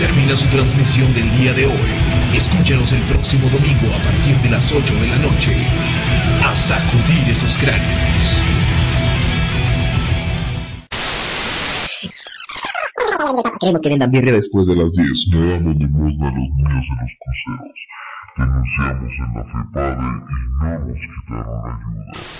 Termina 0.00 0.34
su 0.34 0.46
transmisión 0.46 1.12
del 1.12 1.30
día 1.36 1.52
de 1.52 1.66
hoy. 1.66 1.90
Escúchanos 2.34 2.90
el 2.92 3.02
próximo 3.02 3.50
domingo 3.50 3.94
a 3.94 4.02
partir 4.02 4.34
de 4.42 4.48
las 4.48 4.72
8 4.72 4.94
de 4.94 5.06
la 5.06 5.18
noche. 5.18 5.52
A 6.42 6.54
sacudir 6.56 7.28
esos 7.28 7.58
cráneos. 7.58 8.40
Queremos 13.60 13.82
que 13.82 13.88
vendan 13.90 14.10
birria 14.10 14.32
Después 14.32 14.66
de 14.68 14.76
las 14.76 14.90
10, 14.90 15.08
no 15.32 15.50
damos 15.50 15.76
limosna 15.76 16.28
a 16.28 16.32
los 16.32 16.48
niños 16.56 16.84
en 16.88 16.96
los 16.96 17.12
cruceros. 17.20 17.78
Denunciamos 18.38 19.12
en 19.20 19.34
la 19.34 19.44
FEPADE 19.44 20.00
y 20.00 20.40
no 20.64 20.78
nos 20.80 20.96
quitaron 20.96 21.60
ayuda. 21.68 22.39